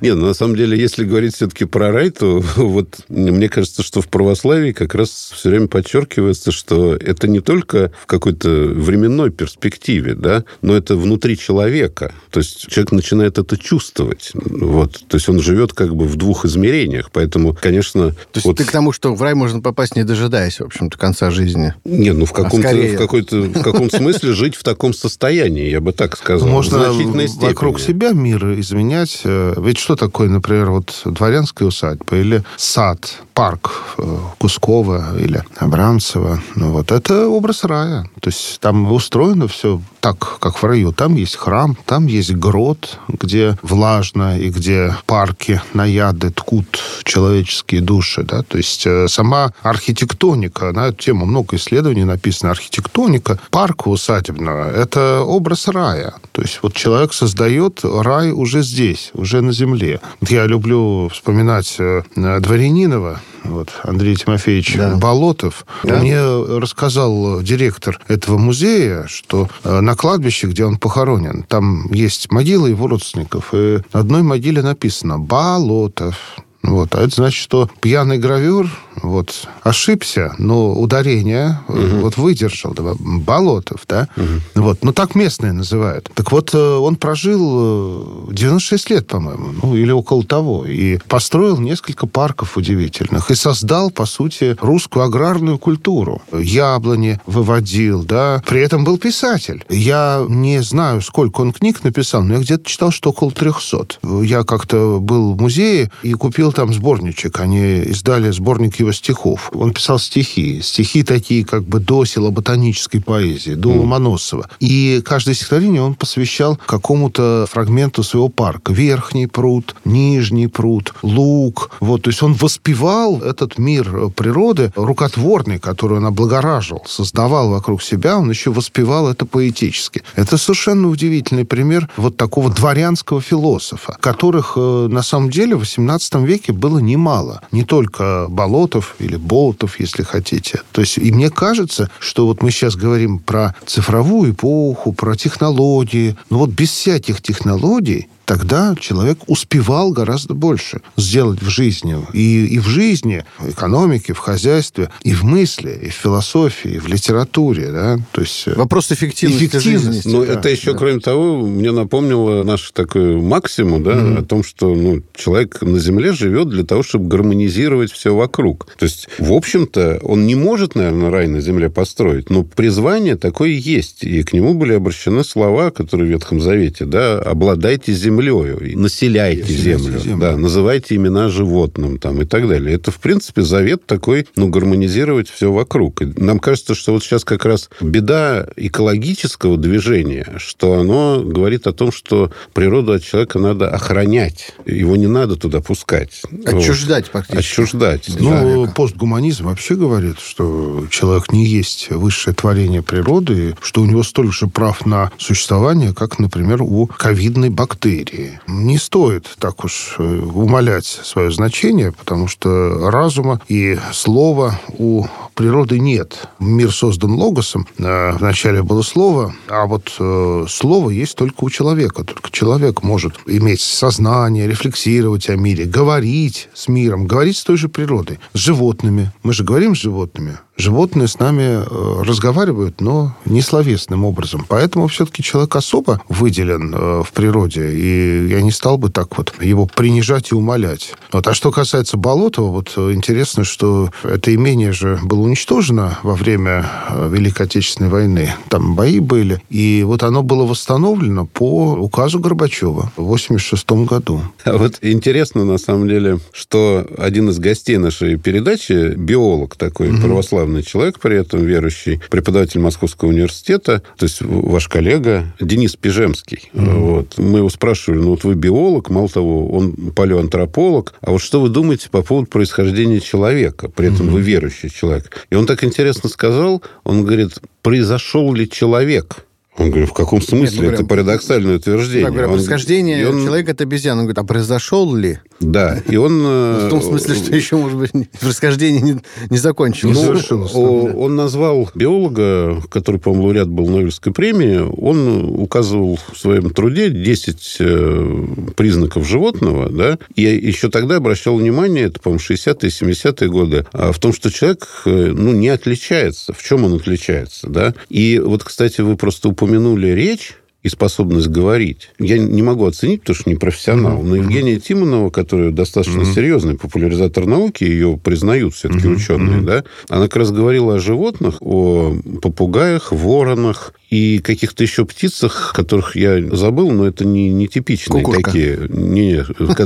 Нет, 0.00 0.16
ну, 0.16 0.26
на 0.26 0.34
самом 0.34 0.54
деле, 0.54 0.78
если 0.78 1.04
говорить 1.04 1.34
все-таки 1.34 1.64
про 1.64 1.90
рай, 1.90 2.10
то 2.10 2.40
вот 2.56 3.00
мне 3.08 3.48
кажется, 3.48 3.82
что 3.82 4.00
в 4.00 4.08
православии 4.08 4.70
как 4.70 4.94
раз 4.94 5.32
все 5.34 5.50
время 5.50 5.66
подчеркивается, 5.66 6.52
что 6.52 6.94
это 6.94 7.26
не 7.26 7.40
только 7.40 7.90
в 8.00 8.06
какой-то 8.06 8.48
временной 8.48 9.30
перспективе, 9.30 10.14
да, 10.14 10.44
но 10.62 10.76
это 10.76 10.94
внутри 10.96 11.36
человека. 11.36 12.14
То 12.30 12.38
есть 12.38 12.68
человек 12.68 12.92
начинает 12.92 13.09
это 13.18 13.56
чувствовать 13.56 14.32
Вот. 14.34 15.02
То 15.08 15.16
есть 15.16 15.28
он 15.28 15.40
живет 15.40 15.72
как 15.72 15.94
бы 15.94 16.06
в 16.06 16.16
двух 16.16 16.44
измерениях. 16.44 17.10
Поэтому, 17.12 17.54
конечно... 17.54 18.10
То 18.10 18.16
есть 18.34 18.46
вот... 18.46 18.56
ты 18.56 18.64
к 18.64 18.70
тому, 18.70 18.92
что 18.92 19.14
в 19.14 19.22
рай 19.22 19.34
можно 19.34 19.60
попасть, 19.60 19.96
не 19.96 20.04
дожидаясь, 20.04 20.60
в 20.60 20.64
общем-то, 20.64 20.98
конца 20.98 21.30
жизни? 21.30 21.74
Не, 21.84 22.12
ну 22.12 22.24
в 22.24 22.32
А 22.32 22.44
каком-то, 22.44 22.68
скорее. 22.68 22.96
в 22.96 22.98
какой-то, 22.98 23.36
в 23.40 23.62
каком 23.62 23.90
смысле 23.90 24.32
жить 24.32 24.56
в 24.56 24.62
таком 24.62 24.94
состоянии, 24.94 25.68
я 25.68 25.80
бы 25.80 25.92
так 25.92 26.16
сказал. 26.16 26.48
Можно 26.48 26.92
вокруг 27.40 27.80
себя 27.80 28.12
мир 28.12 28.58
изменять. 28.60 29.20
Э, 29.24 29.54
Ведь 29.58 29.78
что 29.78 29.96
такое, 29.96 30.28
например, 30.28 30.70
вот 30.70 31.02
дворянская 31.04 31.68
усадьба 31.68 32.16
или 32.16 32.44
сад, 32.56 33.22
парк 33.34 33.72
э, 33.98 34.16
Кускова 34.38 35.18
или 35.18 35.42
Абрамцева? 35.56 36.40
Ну, 36.56 36.72
вот 36.72 36.92
это 36.92 37.28
образ 37.28 37.64
рая. 37.64 38.08
То 38.20 38.28
есть 38.28 38.60
там 38.60 38.90
устроено 38.92 39.48
все 39.48 39.80
так, 40.00 40.38
как 40.38 40.56
в 40.58 40.64
раю. 40.64 40.92
Там 40.92 41.14
есть 41.14 41.36
храм, 41.36 41.76
там 41.86 42.06
есть 42.06 42.32
грот, 42.34 42.98
где 43.12 43.56
влажно 43.62 44.38
и 44.38 44.50
где 44.50 44.96
парки, 45.06 45.60
наяды 45.74 46.30
ткут 46.30 46.80
человеческие 47.04 47.80
души. 47.80 48.22
Да? 48.22 48.42
То 48.42 48.58
есть 48.58 48.86
э, 48.86 49.08
сама 49.08 49.52
архитектоника, 49.62 50.72
на 50.72 50.88
эту 50.88 50.98
тему 50.98 51.26
много 51.26 51.56
исследований 51.56 52.04
написано. 52.04 52.50
Архитектоника 52.50 53.38
парка 53.50 53.88
усадебного– 53.88 54.70
это 54.74 55.20
образ 55.20 55.68
рая. 55.68 56.14
То 56.32 56.42
есть 56.42 56.60
вот 56.62 56.74
человек 56.74 57.12
создает 57.12 57.80
рай 57.82 58.30
уже 58.30 58.62
здесь, 58.62 59.10
уже 59.14 59.40
на 59.40 59.52
земле. 59.52 60.00
Я 60.28 60.46
люблю 60.46 61.08
вспоминать 61.08 61.76
э, 61.78 62.02
Дворянинова, 62.14 63.20
вот, 63.44 63.70
Андрей 63.82 64.16
Тимофеевич 64.16 64.76
Да. 64.76 64.96
Болотов. 64.96 65.64
Да. 65.82 65.96
Мне 65.96 66.20
рассказал 66.20 67.42
директор 67.42 67.98
этого 68.08 68.38
музея, 68.38 69.06
что 69.06 69.48
э, 69.64 69.80
на 69.80 69.94
кладбище, 69.94 70.46
где 70.48 70.64
он 70.64 70.78
похоронен, 70.78 71.44
там 71.44 71.90
есть 71.92 72.30
могила 72.30 72.66
его 72.66 72.86
родственников. 73.00 73.54
И 73.54 73.78
на 73.92 74.00
одной 74.00 74.22
могиле 74.22 74.62
написано 74.62 75.18
«Болотов». 75.18 76.36
Вот. 76.62 76.94
А 76.94 77.00
это 77.02 77.14
значит, 77.14 77.42
что 77.42 77.70
пьяный 77.80 78.18
гравюр 78.18 78.68
вот, 79.02 79.48
ошибся, 79.62 80.34
но 80.38 80.72
ударение 80.72 81.60
э, 81.68 82.00
вот 82.00 82.16
выдержал. 82.16 82.72
да, 82.74 82.94
Болотов, 82.98 83.82
да? 83.88 84.08
Вот. 84.54 84.82
Ну, 84.82 84.92
так 84.92 85.14
местные 85.14 85.52
называют. 85.52 86.10
Так 86.14 86.32
вот, 86.32 86.54
э, 86.54 86.58
он 86.58 86.96
прожил 86.96 88.28
э, 88.28 88.32
96 88.32 88.90
лет, 88.90 89.06
по-моему, 89.06 89.52
ну, 89.62 89.76
или 89.76 89.90
около 89.90 90.24
того, 90.24 90.64
и 90.66 90.98
построил 91.08 91.58
несколько 91.58 92.06
парков 92.06 92.56
удивительных, 92.56 93.30
и 93.30 93.34
создал, 93.34 93.90
по 93.90 94.06
сути, 94.06 94.56
русскую 94.60 95.04
аграрную 95.04 95.58
культуру. 95.58 96.22
Яблони 96.32 97.20
выводил, 97.26 98.02
да, 98.04 98.42
при 98.46 98.60
этом 98.60 98.84
был 98.84 98.98
писатель. 98.98 99.64
Я 99.68 100.24
не 100.28 100.62
знаю, 100.62 101.00
сколько 101.00 101.40
он 101.40 101.52
книг 101.52 101.82
написал, 101.84 102.22
но 102.22 102.34
я 102.34 102.40
где-то 102.40 102.64
читал, 102.68 102.90
что 102.90 103.10
около 103.10 103.30
300. 103.30 103.98
Я 104.22 104.44
как-то 104.44 104.98
был 105.00 105.34
в 105.34 105.40
музее 105.40 105.90
и 106.02 106.12
купил 106.12 106.52
там 106.52 106.72
сборничек. 106.72 107.40
Они 107.40 107.78
издали 107.80 108.30
сборник 108.30 108.78
его 108.78 108.89
стихов. 108.92 109.50
Он 109.54 109.72
писал 109.72 109.98
стихи. 109.98 110.60
Стихи 110.62 111.02
такие 111.02 111.44
как 111.44 111.64
бы 111.64 111.80
до 111.80 112.04
ботанической 112.30 113.00
поэзии, 113.00 113.52
до 113.52 113.70
Ломоносова. 113.70 114.48
И 114.60 115.02
каждое 115.04 115.34
стихотворение 115.34 115.82
он 115.82 115.94
посвящал 115.94 116.58
какому-то 116.66 117.46
фрагменту 117.50 118.02
своего 118.02 118.28
парка. 118.28 118.72
Верхний 118.72 119.26
пруд, 119.26 119.74
нижний 119.84 120.46
пруд, 120.46 120.94
луг. 121.02 121.70
Вот, 121.80 122.02
то 122.02 122.10
есть 122.10 122.22
он 122.22 122.34
воспевал 122.34 123.20
этот 123.22 123.58
мир 123.58 124.10
природы 124.10 124.72
рукотворный, 124.76 125.58
который 125.58 125.98
он 125.98 126.06
облагораживал, 126.06 126.84
создавал 126.86 127.50
вокруг 127.50 127.82
себя, 127.82 128.18
он 128.18 128.30
еще 128.30 128.50
воспевал 128.50 129.08
это 129.08 129.26
поэтически. 129.26 130.02
Это 130.16 130.36
совершенно 130.38 130.88
удивительный 130.88 131.44
пример 131.44 131.88
вот 131.96 132.16
такого 132.16 132.50
дворянского 132.50 133.20
философа, 133.20 133.96
которых 134.00 134.54
э, 134.56 134.88
на 134.90 135.02
самом 135.02 135.30
деле 135.30 135.56
в 135.56 135.62
XVIII 135.62 136.24
веке 136.24 136.52
было 136.52 136.78
немало. 136.78 137.42
Не 137.52 137.64
только 137.64 138.26
Болотов 138.70 138.94
или 139.00 139.16
Болотов, 139.16 139.80
если 139.80 140.02
хотите. 140.02 140.60
То 140.72 140.80
есть, 140.80 140.98
и 140.98 141.12
мне 141.12 141.30
кажется, 141.30 141.90
что 141.98 142.26
вот 142.26 142.42
мы 142.42 142.50
сейчас 142.50 142.76
говорим 142.76 143.18
про 143.18 143.54
цифровую 143.66 144.32
эпоху, 144.32 144.92
про 144.92 145.16
технологии. 145.16 146.16
Но 146.30 146.38
вот 146.38 146.50
без 146.50 146.70
всяких 146.70 147.20
технологий 147.20 148.08
тогда 148.30 148.76
человек 148.78 149.18
успевал 149.26 149.90
гораздо 149.90 150.34
больше 150.34 150.82
сделать 150.96 151.42
в 151.42 151.48
жизни. 151.48 151.96
И, 152.12 152.46
и 152.46 152.60
в 152.60 152.68
жизни, 152.68 153.24
в 153.40 153.50
экономике, 153.50 154.12
в 154.12 154.18
хозяйстве, 154.18 154.88
и 155.02 155.12
в 155.12 155.24
мысли, 155.24 155.76
и 155.82 155.88
в 155.88 155.94
философии, 155.94 156.74
и 156.76 156.78
в 156.78 156.86
литературе. 156.86 157.72
Да? 157.72 157.98
То 158.12 158.20
есть, 158.20 158.44
э, 158.46 158.54
Вопрос 158.54 158.92
эффективности, 158.92 159.46
Эффективности, 159.46 160.02
жизни. 160.04 160.12
Ну, 160.12 160.24
да, 160.24 160.34
это 160.34 160.48
еще, 160.48 160.74
да. 160.74 160.78
кроме 160.78 161.00
того, 161.00 161.44
мне 161.44 161.72
напомнило 161.72 162.44
нашу 162.44 162.72
такую 162.72 163.20
максиму, 163.20 163.80
да, 163.80 164.18
о 164.18 164.22
том, 164.22 164.44
что 164.44 164.76
ну, 164.76 165.02
человек 165.16 165.60
на 165.62 165.80
Земле 165.80 166.12
живет 166.12 166.50
для 166.50 166.62
того, 166.62 166.84
чтобы 166.84 167.08
гармонизировать 167.08 167.90
все 167.90 168.14
вокруг. 168.14 168.68
То 168.78 168.84
есть, 168.84 169.08
в 169.18 169.32
общем-то, 169.32 169.98
он 170.04 170.28
не 170.28 170.36
может, 170.36 170.76
наверное, 170.76 171.10
рай 171.10 171.26
на 171.26 171.40
Земле 171.40 171.68
построить, 171.68 172.30
но 172.30 172.44
призвание 172.44 173.16
такое 173.16 173.50
есть. 173.50 174.04
И 174.04 174.22
к 174.22 174.32
нему 174.32 174.54
были 174.54 174.74
обращены 174.74 175.24
слова, 175.24 175.72
которые 175.72 176.06
в 176.06 176.10
Ветхом 176.12 176.40
Завете, 176.40 176.84
да, 176.84 177.18
обладайте 177.18 177.92
землею, 178.20 178.58
и 178.60 178.76
населяйте 178.76 179.52
землю, 179.52 179.98
землю. 179.98 180.20
да, 180.20 180.36
называйте 180.36 180.96
имена 180.96 181.28
животным 181.28 181.98
там 181.98 182.20
и 182.22 182.24
так 182.24 182.48
далее. 182.48 182.74
Это, 182.74 182.90
в 182.90 182.98
принципе, 182.98 183.42
завет 183.42 183.86
такой, 183.86 184.26
ну, 184.36 184.48
гармонизировать 184.48 185.28
все 185.28 185.52
вокруг. 185.52 186.02
И 186.02 186.06
нам 186.16 186.38
кажется, 186.38 186.74
что 186.74 186.92
вот 186.92 187.02
сейчас 187.02 187.24
как 187.24 187.44
раз 187.44 187.70
беда 187.80 188.46
экологического 188.56 189.56
движения, 189.56 190.26
что 190.38 190.74
оно 190.74 191.22
говорит 191.24 191.66
о 191.66 191.72
том, 191.72 191.92
что 191.92 192.30
природу 192.52 192.92
от 192.92 193.02
человека 193.02 193.38
надо 193.38 193.68
охранять. 193.70 194.52
Его 194.66 194.96
не 194.96 195.06
надо 195.06 195.36
туда 195.36 195.60
пускать. 195.60 196.22
Отчуждать 196.44 197.04
Вот. 197.04 197.12
практически. 197.12 197.60
Отчуждать. 197.60 198.06
да. 198.18 198.42
Ну, 198.42 198.68
постгуманизм 198.72 199.46
вообще 199.46 199.74
говорит, 199.74 200.18
что 200.20 200.86
человек 200.90 201.32
не 201.32 201.46
есть 201.46 201.90
высшее 201.90 202.34
творение 202.34 202.82
природы, 202.82 203.56
что 203.62 203.82
у 203.82 203.86
него 203.86 204.02
столько 204.02 204.32
же 204.32 204.46
прав 204.46 204.86
на 204.86 205.10
существование, 205.18 205.94
как, 205.94 206.18
например, 206.18 206.62
у 206.62 206.86
ковидной 206.86 207.50
бактерии. 207.50 208.09
Не 208.46 208.78
стоит 208.78 209.28
так 209.38 209.64
уж 209.64 209.96
э, 209.98 210.02
умалять 210.02 210.86
свое 210.86 211.30
значение, 211.30 211.92
потому 211.92 212.28
что 212.28 212.90
разума 212.90 213.40
и 213.48 213.78
слова 213.92 214.58
у 214.78 215.06
природы 215.34 215.78
нет. 215.78 216.28
Мир 216.38 216.72
создан 216.72 217.12
логосом. 217.12 217.66
Э, 217.78 218.12
Вначале 218.12 218.62
было 218.62 218.82
слово, 218.82 219.34
а 219.48 219.66
вот 219.66 219.94
э, 219.98 220.44
слово 220.48 220.90
есть 220.90 221.16
только 221.16 221.44
у 221.44 221.50
человека. 221.50 222.04
Только 222.04 222.30
человек 222.30 222.82
может 222.82 223.14
иметь 223.26 223.60
сознание, 223.60 224.46
рефлексировать 224.46 225.28
о 225.28 225.36
мире, 225.36 225.64
говорить 225.64 226.48
с 226.54 226.68
миром, 226.68 227.06
говорить 227.06 227.36
с 227.36 227.44
той 227.44 227.56
же 227.56 227.68
природой, 227.68 228.18
с 228.34 228.38
животными. 228.38 229.12
Мы 229.22 229.32
же 229.32 229.44
говорим 229.44 229.74
с 229.74 229.80
животными. 229.80 230.38
Животные 230.60 231.08
с 231.08 231.18
нами 231.18 231.64
э, 231.64 232.02
разговаривают, 232.02 232.82
но 232.82 233.16
не 233.24 233.40
словесным 233.40 234.04
образом. 234.04 234.44
Поэтому 234.46 234.88
все-таки 234.88 235.22
человек 235.22 235.56
особо 235.56 236.02
выделен 236.10 236.74
э, 236.74 237.02
в 237.02 237.12
природе, 237.12 237.70
и 237.72 238.28
я 238.28 238.42
не 238.42 238.50
стал 238.50 238.76
бы 238.76 238.90
так 238.90 239.16
вот 239.16 239.32
его 239.40 239.64
принижать 239.64 240.32
и 240.32 240.34
умолять. 240.34 240.92
Вот. 241.12 241.26
А 241.26 241.32
что 241.32 241.50
касается 241.50 241.96
Болотова, 241.96 242.50
вот 242.50 242.74
э, 242.76 242.92
интересно, 242.92 243.44
что 243.44 243.88
это 244.02 244.34
имение 244.34 244.72
же 244.72 244.98
было 245.02 245.20
уничтожено 245.20 245.98
во 246.02 246.14
время 246.14 246.66
Великой 247.08 247.46
Отечественной 247.46 247.88
войны. 247.88 248.34
Там 248.50 248.74
бои 248.74 249.00
были, 249.00 249.40
и 249.48 249.82
вот 249.86 250.02
оно 250.02 250.22
было 250.22 250.44
восстановлено 250.44 251.24
по 251.24 251.72
указу 251.72 252.20
Горбачева 252.20 252.92
в 252.96 253.02
86 253.02 253.70
году. 253.86 254.20
А 254.44 254.58
вот 254.58 254.78
интересно, 254.82 255.46
на 255.46 255.56
самом 255.56 255.88
деле, 255.88 256.18
что 256.32 256.86
один 256.98 257.30
из 257.30 257.38
гостей 257.38 257.78
нашей 257.78 258.18
передачи, 258.18 258.92
биолог 258.94 259.56
такой, 259.56 259.88
православный 259.98 260.49
человек, 260.62 260.98
при 261.00 261.16
этом 261.16 261.44
верующий, 261.44 262.00
преподаватель 262.10 262.60
Московского 262.60 263.08
университета, 263.08 263.82
то 263.96 264.04
есть 264.04 264.20
ваш 264.22 264.68
коллега 264.68 265.32
Денис 265.40 265.76
Пижемский. 265.76 266.50
Вот. 266.52 267.16
Мы 267.18 267.38
его 267.38 267.48
спрашивали, 267.48 268.00
ну 268.00 268.10
вот 268.10 268.24
вы 268.24 268.34
биолог, 268.34 268.90
мало 268.90 269.08
того, 269.08 269.48
он 269.50 269.72
палеоантрополог, 269.92 270.94
а 271.00 271.10
вот 271.12 271.20
что 271.22 271.40
вы 271.40 271.48
думаете 271.48 271.88
по 271.90 272.02
поводу 272.02 272.26
происхождения 272.28 273.00
человека? 273.00 273.68
При 273.68 273.92
этом 273.92 274.08
вы 274.08 274.20
верующий 274.20 274.70
человек. 274.70 275.26
И 275.30 275.34
он 275.34 275.46
так 275.46 275.64
интересно 275.64 276.08
сказал, 276.08 276.62
он 276.84 277.04
говорит, 277.04 277.38
произошел 277.62 278.32
ли 278.34 278.48
человек? 278.48 279.26
Он 279.56 279.68
говорит, 279.70 279.90
в 279.90 279.92
каком 279.92 280.22
смысле? 280.22 280.60
говоря, 280.60 280.74
это 280.74 280.84
парадоксальное 280.86 281.56
утверждение. 281.56 282.04
Так, 282.04 282.12
говоря, 282.12 282.28
Он- 282.28 282.34
происхождение 282.36 283.08
он- 283.08 283.24
человека 283.24 283.52
от 283.52 283.60
обезьян. 283.60 283.98
Он 283.98 284.04
говорит, 284.04 284.18
а 284.18 284.24
произошел 284.24 284.94
ли? 284.94 285.18
Да, 285.40 285.82
и 285.88 285.96
он... 285.96 286.22
В 286.22 286.68
том 286.68 286.82
смысле, 286.82 287.14
что 287.14 287.34
еще, 287.34 287.56
может 287.56 287.78
быть, 287.78 287.92
происхождение 288.20 288.80
не, 288.80 289.00
не 289.30 289.38
закончилось. 289.38 289.96
Ну, 289.96 290.04
завершилось, 290.04 290.52
о- 290.54 290.88
да. 290.88 290.96
он 290.96 291.16
назвал 291.16 291.70
биолога, 291.74 292.62
который, 292.68 293.00
по-моему, 293.00 293.24
лауреат 293.24 293.48
был 293.48 293.66
Нобелевской 293.68 294.12
премии, 294.12 294.58
он 294.58 295.40
указывал 295.40 295.98
в 296.12 296.18
своем 296.18 296.50
труде 296.50 296.90
10 296.90 297.56
э, 297.60 298.26
признаков 298.56 299.08
животного, 299.08 299.70
да, 299.70 299.98
и 300.14 300.22
еще 300.22 300.70
тогда 300.70 300.96
обращал 300.96 301.36
внимание, 301.36 301.86
это, 301.86 302.00
по-моему, 302.00 302.22
60-е, 302.22 302.70
70-е 302.70 303.28
годы, 303.28 303.66
а, 303.72 303.92
в 303.92 303.98
том, 303.98 304.12
что 304.12 304.30
человек, 304.30 304.66
э, 304.84 305.12
ну, 305.16 305.32
не 305.32 305.48
отличается. 305.48 306.32
В 306.32 306.42
чем 306.42 306.64
он 306.64 306.74
отличается, 306.74 307.48
да? 307.48 307.74
И 307.88 308.20
вот, 308.22 308.44
кстати, 308.44 308.80
вы 308.80 308.96
просто 308.96 309.28
упомянули 309.28 309.88
речь, 309.88 310.34
и 310.62 310.68
способность 310.68 311.28
говорить. 311.28 311.90
Я 311.98 312.18
не 312.18 312.42
могу 312.42 312.66
оценить, 312.66 313.00
потому 313.00 313.16
что 313.16 313.30
не 313.30 313.36
профессионал. 313.36 314.02
Но 314.02 314.16
Евгения 314.16 314.58
Тимонова, 314.58 315.10
которая 315.10 315.50
достаточно 315.50 316.00
mm-hmm. 316.00 316.14
серьезный 316.14 316.54
популяризатор 316.56 317.26
науки, 317.26 317.64
ее 317.64 317.98
признают 318.02 318.54
все-таки 318.54 318.86
mm-hmm. 318.86 318.96
ученые, 318.96 319.40
да, 319.40 319.64
она 319.88 320.02
как 320.02 320.16
раз 320.16 320.32
говорила 320.32 320.74
о 320.74 320.78
животных, 320.78 321.36
о 321.40 321.96
попугаях, 322.20 322.92
воронах, 322.92 323.72
и 323.90 324.20
каких-то 324.20 324.62
еще 324.62 324.84
птицах, 324.84 325.52
которых 325.54 325.96
я 325.96 326.20
забыл, 326.34 326.70
но 326.70 326.86
это 326.86 327.04
не, 327.04 327.30
не 327.30 327.48
типичные 327.48 328.02
Кукушка. 328.04 328.30
такие, 328.30 328.58
не, 328.68 329.24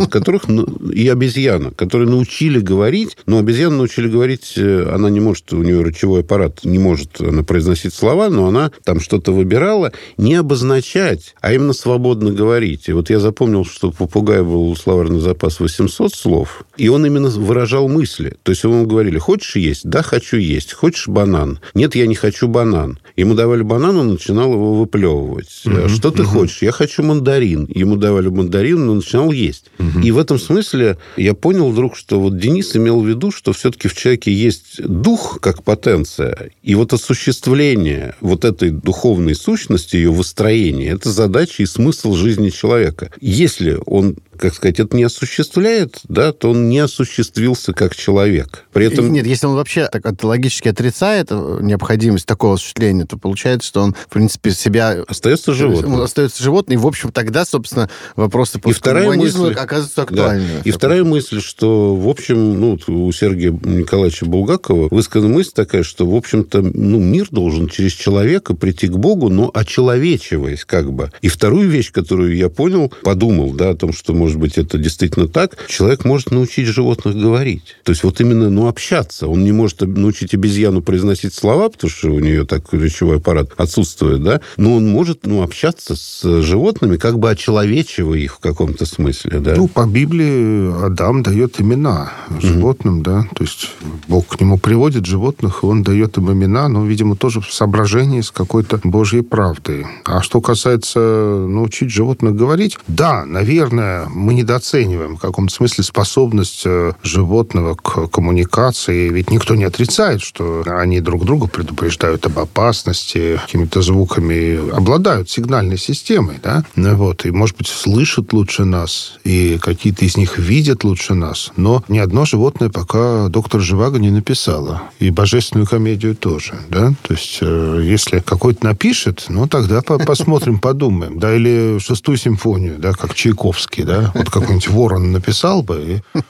которых 0.08 0.48
ну, 0.48 0.64
и 0.90 1.06
обезьяна, 1.08 1.70
которые 1.70 2.08
научили 2.08 2.58
говорить, 2.58 3.16
но 3.26 3.38
обезьяну 3.38 3.76
научили 3.76 4.08
говорить, 4.08 4.54
э, 4.56 4.90
она 4.92 5.10
не 5.10 5.20
может, 5.20 5.52
у 5.52 5.62
нее 5.62 5.84
речевой 5.84 6.20
аппарат 6.20 6.64
не 6.64 6.78
может 6.78 7.20
она 7.20 7.42
произносить 7.42 7.92
слова, 7.92 8.30
но 8.30 8.46
она 8.46 8.70
там 8.84 9.00
что-то 9.00 9.32
выбирала, 9.32 9.92
не 10.16 10.34
обозначать, 10.34 11.34
а 11.40 11.52
именно 11.52 11.72
свободно 11.72 12.32
говорить. 12.32 12.88
И 12.88 12.92
вот 12.92 13.10
я 13.10 13.20
запомнил, 13.20 13.64
что 13.64 13.90
попугай 13.90 14.42
был 14.42 14.74
словарный 14.76 15.20
запас 15.20 15.60
800 15.60 16.14
слов, 16.14 16.64
и 16.76 16.88
он 16.88 17.04
именно 17.04 17.28
выражал 17.28 17.88
мысли. 17.88 18.36
То 18.42 18.52
есть 18.52 18.64
ему 18.64 18.86
говорили, 18.86 19.18
хочешь 19.18 19.56
есть? 19.56 19.88
Да, 19.88 20.02
хочу 20.02 20.36
есть. 20.36 20.72
Хочешь 20.72 21.08
банан? 21.08 21.60
Нет, 21.74 21.94
я 21.94 22.06
не 22.06 22.14
хочу 22.14 22.48
банан. 22.48 22.98
Ему 23.16 23.34
давали 23.34 23.62
банан, 23.62 23.96
он 23.98 24.13
начинал 24.14 24.52
его 24.52 24.74
выплевывать. 24.74 25.62
Угу, 25.64 25.88
что 25.88 26.10
ты 26.10 26.22
угу. 26.22 26.30
хочешь? 26.30 26.62
Я 26.62 26.72
хочу 26.72 27.02
мандарин. 27.02 27.66
Ему 27.72 27.96
давали 27.96 28.28
мандарин, 28.28 28.86
но 28.86 28.94
начинал 28.94 29.30
есть. 29.30 29.66
Угу. 29.78 30.00
И 30.00 30.10
в 30.10 30.18
этом 30.18 30.38
смысле 30.38 30.98
я 31.16 31.34
понял 31.34 31.68
вдруг, 31.68 31.96
что 31.96 32.20
вот 32.20 32.38
Денис 32.38 32.74
имел 32.76 33.00
в 33.00 33.06
виду, 33.06 33.30
что 33.30 33.52
все-таки 33.52 33.88
в 33.88 33.94
человеке 33.94 34.32
есть 34.32 34.82
дух 34.82 35.38
как 35.40 35.62
потенция, 35.62 36.50
и 36.62 36.74
вот 36.74 36.92
осуществление 36.92 38.14
вот 38.20 38.44
этой 38.44 38.70
духовной 38.70 39.34
сущности, 39.34 39.96
ее 39.96 40.10
выстроение, 40.10 40.92
это 40.92 41.10
задача 41.10 41.62
и 41.62 41.66
смысл 41.66 42.14
жизни 42.14 42.50
человека. 42.50 43.10
Если 43.20 43.78
он 43.86 44.16
как 44.38 44.54
сказать, 44.54 44.80
это 44.80 44.96
не 44.96 45.04
осуществляет, 45.04 46.00
да, 46.08 46.32
то 46.32 46.50
он 46.50 46.68
не 46.68 46.78
осуществился 46.78 47.72
как 47.72 47.94
человек. 47.94 48.64
При 48.72 48.86
этом... 48.86 49.12
Нет, 49.12 49.26
если 49.26 49.46
он 49.46 49.54
вообще 49.54 49.88
так 49.88 50.04
логически 50.22 50.68
отрицает 50.68 51.28
э, 51.30 51.58
необходимость 51.62 52.26
такого 52.26 52.54
осуществления, 52.54 53.04
то 53.04 53.16
получается, 53.18 53.68
что 53.68 53.82
он, 53.82 53.94
в 53.94 54.12
принципе, 54.12 54.50
себя... 54.50 55.04
Остается 55.06 55.52
животным. 55.52 55.94
Он 55.94 56.00
остается 56.02 56.42
животным, 56.42 56.78
и, 56.78 56.80
в 56.80 56.86
общем, 56.86 57.12
тогда, 57.12 57.44
собственно, 57.44 57.88
вопросы 58.16 58.60
вторая 58.64 59.10
мысль, 59.12 59.52
оказываются 59.52 60.02
актуальными. 60.02 60.56
Да. 60.56 60.62
И 60.64 60.70
вторая 60.70 61.04
мысль, 61.04 61.40
что, 61.40 61.94
в 61.94 62.08
общем, 62.08 62.60
ну, 62.60 62.78
у 62.88 63.12
Сергея 63.12 63.52
Николаевича 63.52 64.26
Булгакова 64.26 64.88
высказана 64.90 65.34
мысль 65.34 65.52
такая, 65.54 65.82
что, 65.82 66.06
в 66.06 66.14
общем-то, 66.14 66.62
ну, 66.62 66.98
мир 66.98 67.28
должен 67.30 67.68
через 67.68 67.92
человека 67.92 68.54
прийти 68.54 68.88
к 68.88 68.96
Богу, 68.96 69.28
но 69.28 69.50
очеловечиваясь 69.52 70.64
как 70.64 70.92
бы. 70.92 71.10
И 71.22 71.28
вторую 71.28 71.68
вещь, 71.68 71.92
которую 71.92 72.36
я 72.36 72.48
понял, 72.48 72.92
подумал, 73.02 73.52
да, 73.52 73.70
о 73.70 73.74
том, 73.74 73.92
что 73.92 74.12
может 74.24 74.38
быть, 74.38 74.56
это 74.56 74.78
действительно 74.78 75.28
так, 75.28 75.58
человек 75.68 76.06
может 76.06 76.30
научить 76.30 76.66
животных 76.66 77.14
говорить. 77.14 77.76
То 77.82 77.92
есть 77.92 78.04
вот 78.04 78.22
именно, 78.22 78.48
ну, 78.48 78.68
общаться. 78.68 79.28
Он 79.28 79.44
не 79.44 79.52
может 79.52 79.82
научить 79.82 80.32
обезьяну 80.32 80.80
произносить 80.80 81.34
слова, 81.34 81.68
потому 81.68 81.90
что 81.90 82.08
у 82.08 82.20
нее 82.20 82.46
так 82.46 82.72
речевой 82.72 83.18
аппарат 83.18 83.50
отсутствует, 83.58 84.22
да, 84.22 84.40
но 84.56 84.76
он 84.76 84.88
может, 84.88 85.26
ну, 85.26 85.42
общаться 85.42 85.94
с 85.94 86.40
животными, 86.40 86.96
как 86.96 87.18
бы 87.18 87.30
очеловечивая 87.30 88.18
их 88.18 88.36
в 88.36 88.38
каком-то 88.38 88.86
смысле, 88.86 89.40
да. 89.40 89.56
Ну, 89.56 89.68
по 89.68 89.84
Библии 89.84 90.86
Адам 90.86 91.22
дает 91.22 91.60
имена 91.60 92.10
животным, 92.40 93.00
mm-hmm. 93.00 93.02
да, 93.02 93.28
то 93.34 93.44
есть 93.44 93.72
Бог 94.08 94.28
к 94.28 94.40
нему 94.40 94.56
приводит 94.56 95.04
животных, 95.04 95.60
и 95.62 95.66
он 95.66 95.82
дает 95.82 96.16
им 96.16 96.32
имена, 96.32 96.68
но, 96.68 96.86
видимо, 96.86 97.14
тоже 97.14 97.42
в 97.42 97.52
соображении 97.52 98.22
с 98.22 98.30
какой-то 98.30 98.80
Божьей 98.84 99.20
правдой. 99.20 99.84
А 100.06 100.22
что 100.22 100.40
касается 100.40 100.98
научить 100.98 101.90
животных 101.90 102.34
говорить, 102.34 102.78
да, 102.88 103.26
наверное, 103.26 104.06
мы 104.14 104.34
недооцениваем 104.34 105.16
в 105.16 105.20
каком-то 105.20 105.52
смысле 105.52 105.84
способность 105.84 106.62
э, 106.64 106.92
животного 107.02 107.74
к 107.74 108.08
коммуникации. 108.08 109.08
Ведь 109.08 109.30
никто 109.30 109.54
не 109.54 109.64
отрицает, 109.64 110.22
что 110.22 110.62
они 110.66 111.00
друг 111.00 111.24
друга 111.24 111.46
предупреждают 111.46 112.24
об 112.26 112.38
опасности, 112.38 113.38
какими-то 113.42 113.82
звуками, 113.82 114.70
обладают 114.74 115.30
сигнальной 115.30 115.78
системой, 115.78 116.36
да? 116.42 116.64
Ну 116.76 116.94
вот, 116.96 117.26
и, 117.26 117.30
может 117.30 117.56
быть, 117.56 117.68
слышат 117.68 118.32
лучше 118.32 118.64
нас, 118.64 119.18
и 119.24 119.58
какие-то 119.60 120.04
из 120.04 120.16
них 120.16 120.38
видят 120.38 120.84
лучше 120.84 121.14
нас. 121.14 121.52
Но 121.56 121.84
ни 121.88 121.98
одно 121.98 122.24
животное 122.24 122.70
пока 122.70 123.28
доктор 123.28 123.60
Живаго 123.60 123.98
не 123.98 124.10
написала. 124.10 124.82
И 124.98 125.10
божественную 125.10 125.66
комедию 125.66 126.14
тоже, 126.14 126.54
да? 126.68 126.92
То 127.02 127.14
есть, 127.14 127.38
э, 127.40 127.80
если 127.84 128.20
какой-то 128.20 128.64
напишет, 128.64 129.26
ну, 129.28 129.48
тогда 129.48 129.82
посмотрим, 129.82 130.58
подумаем. 130.60 131.18
Да, 131.18 131.34
или 131.34 131.78
шестую 131.78 132.16
симфонию, 132.18 132.78
да, 132.78 132.92
как 132.92 133.14
Чайковский, 133.14 133.84
да? 133.84 134.03
Вот 134.14 134.30
какой-нибудь 134.30 134.68
ворон 134.68 135.12
написал 135.12 135.62
бы. 135.62 136.02
И, 136.14 136.20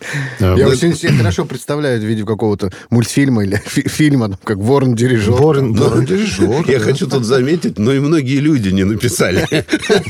э, 0.41 0.55
Я 0.59 0.69
очень 0.69 0.95
себе 0.95 1.13
хорошо 1.13 1.45
представляю 1.45 2.01
в 2.01 2.05
виде 2.05 2.25
какого-то 2.25 2.73
мультфильма 2.91 3.45
или 3.45 3.61
фильма, 3.67 4.39
как 4.45 4.59
ворон-дирижер. 4.59 5.33
Ворон-дирижер. 5.33 6.71
Я 6.71 6.81
хочу 6.81 7.07
тут 7.09 7.25
заметить, 7.25 7.79
но 7.79 7.93
и 7.93 8.01
многие 8.01 8.39
люди 8.41 8.69
не 8.71 8.85
написали. 8.85 9.47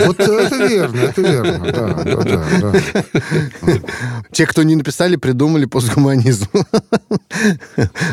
Вот 0.04 0.20
это 0.20 0.68
верно, 0.68 1.00
это 1.00 1.20
верно. 1.20 1.72
Да, 1.72 2.22
да, 2.24 2.44
да. 2.60 3.80
Те, 4.32 4.46
кто 4.46 4.62
не 4.62 4.76
написали, 4.76 5.16
придумали 5.16 5.64
постгуманизм. 5.66 6.46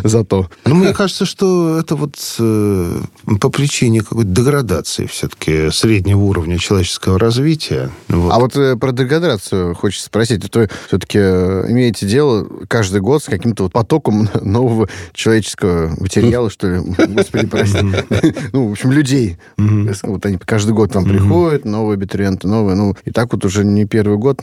Зато. 0.03 0.49
Ну, 0.65 0.75
мне 0.75 0.93
кажется, 0.93 1.25
что 1.25 1.79
это 1.79 1.95
вот 1.95 2.15
э, 2.39 3.01
по 3.39 3.49
причине 3.49 4.01
какой-то 4.01 4.29
деградации 4.29 5.05
все-таки 5.05 5.71
среднего 5.71 6.19
уровня 6.19 6.57
человеческого 6.57 7.19
развития. 7.19 7.89
А 8.09 8.39
вот 8.39 8.55
э, 8.55 8.75
про 8.75 8.91
деградацию 8.91 9.40
вас 9.41 9.77
хочется 9.77 10.05
спросить. 10.05 10.45
Это 10.45 10.69
все-таки 10.87 11.19
э, 11.19 11.65
имеете 11.69 12.05
дело 12.05 12.47
каждый 12.67 13.01
год 13.01 13.23
с 13.23 13.25
каким-то 13.25 13.63
вот 13.63 13.73
потоком 13.73 14.29
нового 14.41 14.89
человеческого 15.13 15.93
материала, 15.99 16.49
что 16.49 16.69
ли? 16.69 16.81
Господи, 17.07 17.47
прости. 17.47 17.79
Ну, 18.53 18.67
в 18.67 18.71
общем, 18.71 18.91
людей. 18.91 19.37
Вот 19.57 20.25
они 20.25 20.37
каждый 20.37 20.73
год 20.73 20.91
там 20.91 21.05
приходят, 21.05 21.65
новые 21.65 21.95
абитуриенты, 21.95 22.47
новые. 22.47 22.75
Ну, 22.75 22.95
и 23.05 23.11
так 23.11 23.31
вот 23.33 23.45
уже 23.45 23.63
не 23.63 23.85
первый 23.85 24.17
год. 24.17 24.39